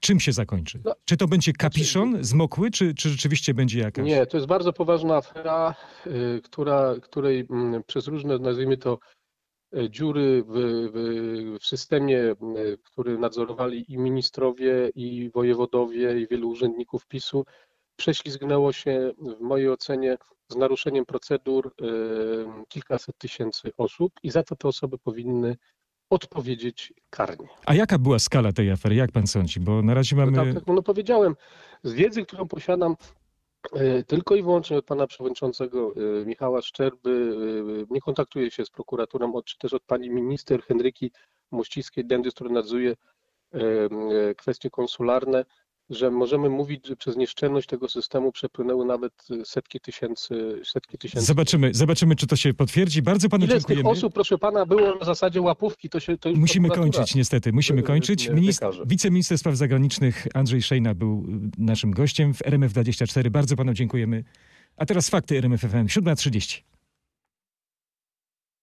Czym 0.00 0.20
się 0.20 0.32
zakończy? 0.32 0.80
No, 0.84 0.94
czy 1.04 1.16
to 1.16 1.26
będzie 1.26 1.52
kapiszon 1.52 2.24
zmokły, 2.24 2.70
czy, 2.70 2.94
czy 2.94 3.08
rzeczywiście 3.08 3.54
będzie 3.54 3.80
jakaś... 3.80 4.04
Nie, 4.04 4.26
to 4.26 4.36
jest 4.36 4.46
bardzo 4.46 4.72
poważna 4.72 5.16
afera, 5.16 5.74
y, 6.06 6.40
która, 6.44 6.94
której 7.02 7.46
mm, 7.50 7.82
przez 7.86 8.06
różne, 8.06 8.38
nazwijmy 8.38 8.76
to, 8.76 8.98
y, 9.76 9.90
dziury 9.90 10.44
w, 10.48 10.52
w, 10.92 11.58
w 11.60 11.66
systemie, 11.66 12.18
y, 12.18 12.78
który 12.84 13.18
nadzorowali 13.18 13.92
i 13.92 13.98
ministrowie, 13.98 14.90
i 14.94 15.30
wojewodowie, 15.34 16.20
i 16.20 16.26
wielu 16.26 16.48
urzędników 16.48 17.06
PiSu, 17.06 17.44
prześlizgnęło 17.96 18.72
się 18.72 19.12
w 19.18 19.40
mojej 19.40 19.70
ocenie 19.70 20.16
z 20.48 20.56
naruszeniem 20.56 21.04
procedur 21.04 21.66
y, 21.66 22.66
kilkaset 22.68 23.18
tysięcy 23.18 23.70
osób 23.76 24.12
i 24.22 24.30
za 24.30 24.42
to 24.42 24.56
te 24.56 24.68
osoby 24.68 24.98
powinny 24.98 25.56
odpowiedzieć 26.10 26.92
karnie. 27.10 27.48
A 27.66 27.74
jaka 27.74 27.98
była 27.98 28.18
skala 28.18 28.52
tej 28.52 28.70
afery? 28.70 28.94
Jak 28.94 29.12
pan 29.12 29.26
sądzi? 29.26 29.60
Bo 29.60 29.82
na 29.82 29.94
razie 29.94 30.16
No 30.16 30.24
mamy... 30.24 30.36
tak, 30.36 30.54
jak 30.54 30.66
no 30.66 30.82
powiedziałem, 30.82 31.36
z 31.82 31.92
wiedzy, 31.92 32.22
którą 32.22 32.48
posiadam 32.48 32.96
e, 33.72 34.02
tylko 34.02 34.36
i 34.36 34.42
wyłącznie 34.42 34.76
od 34.76 34.84
pana 34.84 35.06
przewodniczącego 35.06 35.92
e, 36.22 36.26
Michała 36.26 36.62
Szczerby, 36.62 37.36
e, 37.82 37.94
nie 37.94 38.00
kontaktuję 38.00 38.50
się 38.50 38.64
z 38.64 38.70
prokuraturą, 38.70 39.42
czy 39.42 39.58
też 39.58 39.72
od 39.72 39.82
pani 39.82 40.10
minister 40.10 40.62
Henryki 40.62 41.10
Mościskiej-Dendys, 41.50 42.34
która 42.34 42.50
nadzoruje 42.50 42.94
kwestie 44.36 44.70
konsularne. 44.70 45.44
Że 45.90 46.10
możemy 46.10 46.48
mówić, 46.50 46.86
że 46.86 46.96
przez 46.96 47.16
nieszczelność 47.16 47.68
tego 47.68 47.88
systemu 47.88 48.32
przepłynęły 48.32 48.84
nawet 48.84 49.12
setki 49.44 49.80
tysięcy, 49.80 50.60
setki 50.64 50.98
tysięcy. 50.98 51.26
Zobaczymy, 51.26 51.70
zobaczymy, 51.74 52.16
czy 52.16 52.26
to 52.26 52.36
się 52.36 52.54
potwierdzi. 52.54 53.02
Bardzo 53.02 53.28
panu 53.28 53.44
Ile 53.44 53.54
z 53.54 53.56
dziękujemy. 53.58 53.82
tych 53.82 53.92
osób, 53.92 54.14
proszę 54.14 54.38
pana, 54.38 54.66
było 54.66 54.94
na 54.94 55.04
zasadzie 55.04 55.40
łapówki, 55.42 55.88
to 55.88 56.00
się 56.00 56.18
to 56.18 56.30
Musimy 56.34 56.68
kończyć, 56.68 57.14
niestety. 57.14 57.52
Musimy 57.52 57.82
kończyć. 57.82 58.28
wy- 58.28 58.34
Minister, 58.34 58.68
wykaże. 58.68 58.84
wiceminister 58.86 59.38
spraw 59.38 59.56
zagranicznych 59.56 60.26
Andrzej 60.34 60.62
Szejna 60.62 60.94
był 60.94 61.24
y, 61.58 61.62
naszym 61.62 61.90
gościem 61.90 62.34
w 62.34 62.38
RMF24. 62.42 63.30
Bardzo 63.30 63.56
panu 63.56 63.72
dziękujemy. 63.74 64.24
A 64.76 64.86
teraz 64.86 65.10
fakty 65.10 65.38
RMF 65.38 65.60
FM 65.60 65.86
7.30. 65.86 66.60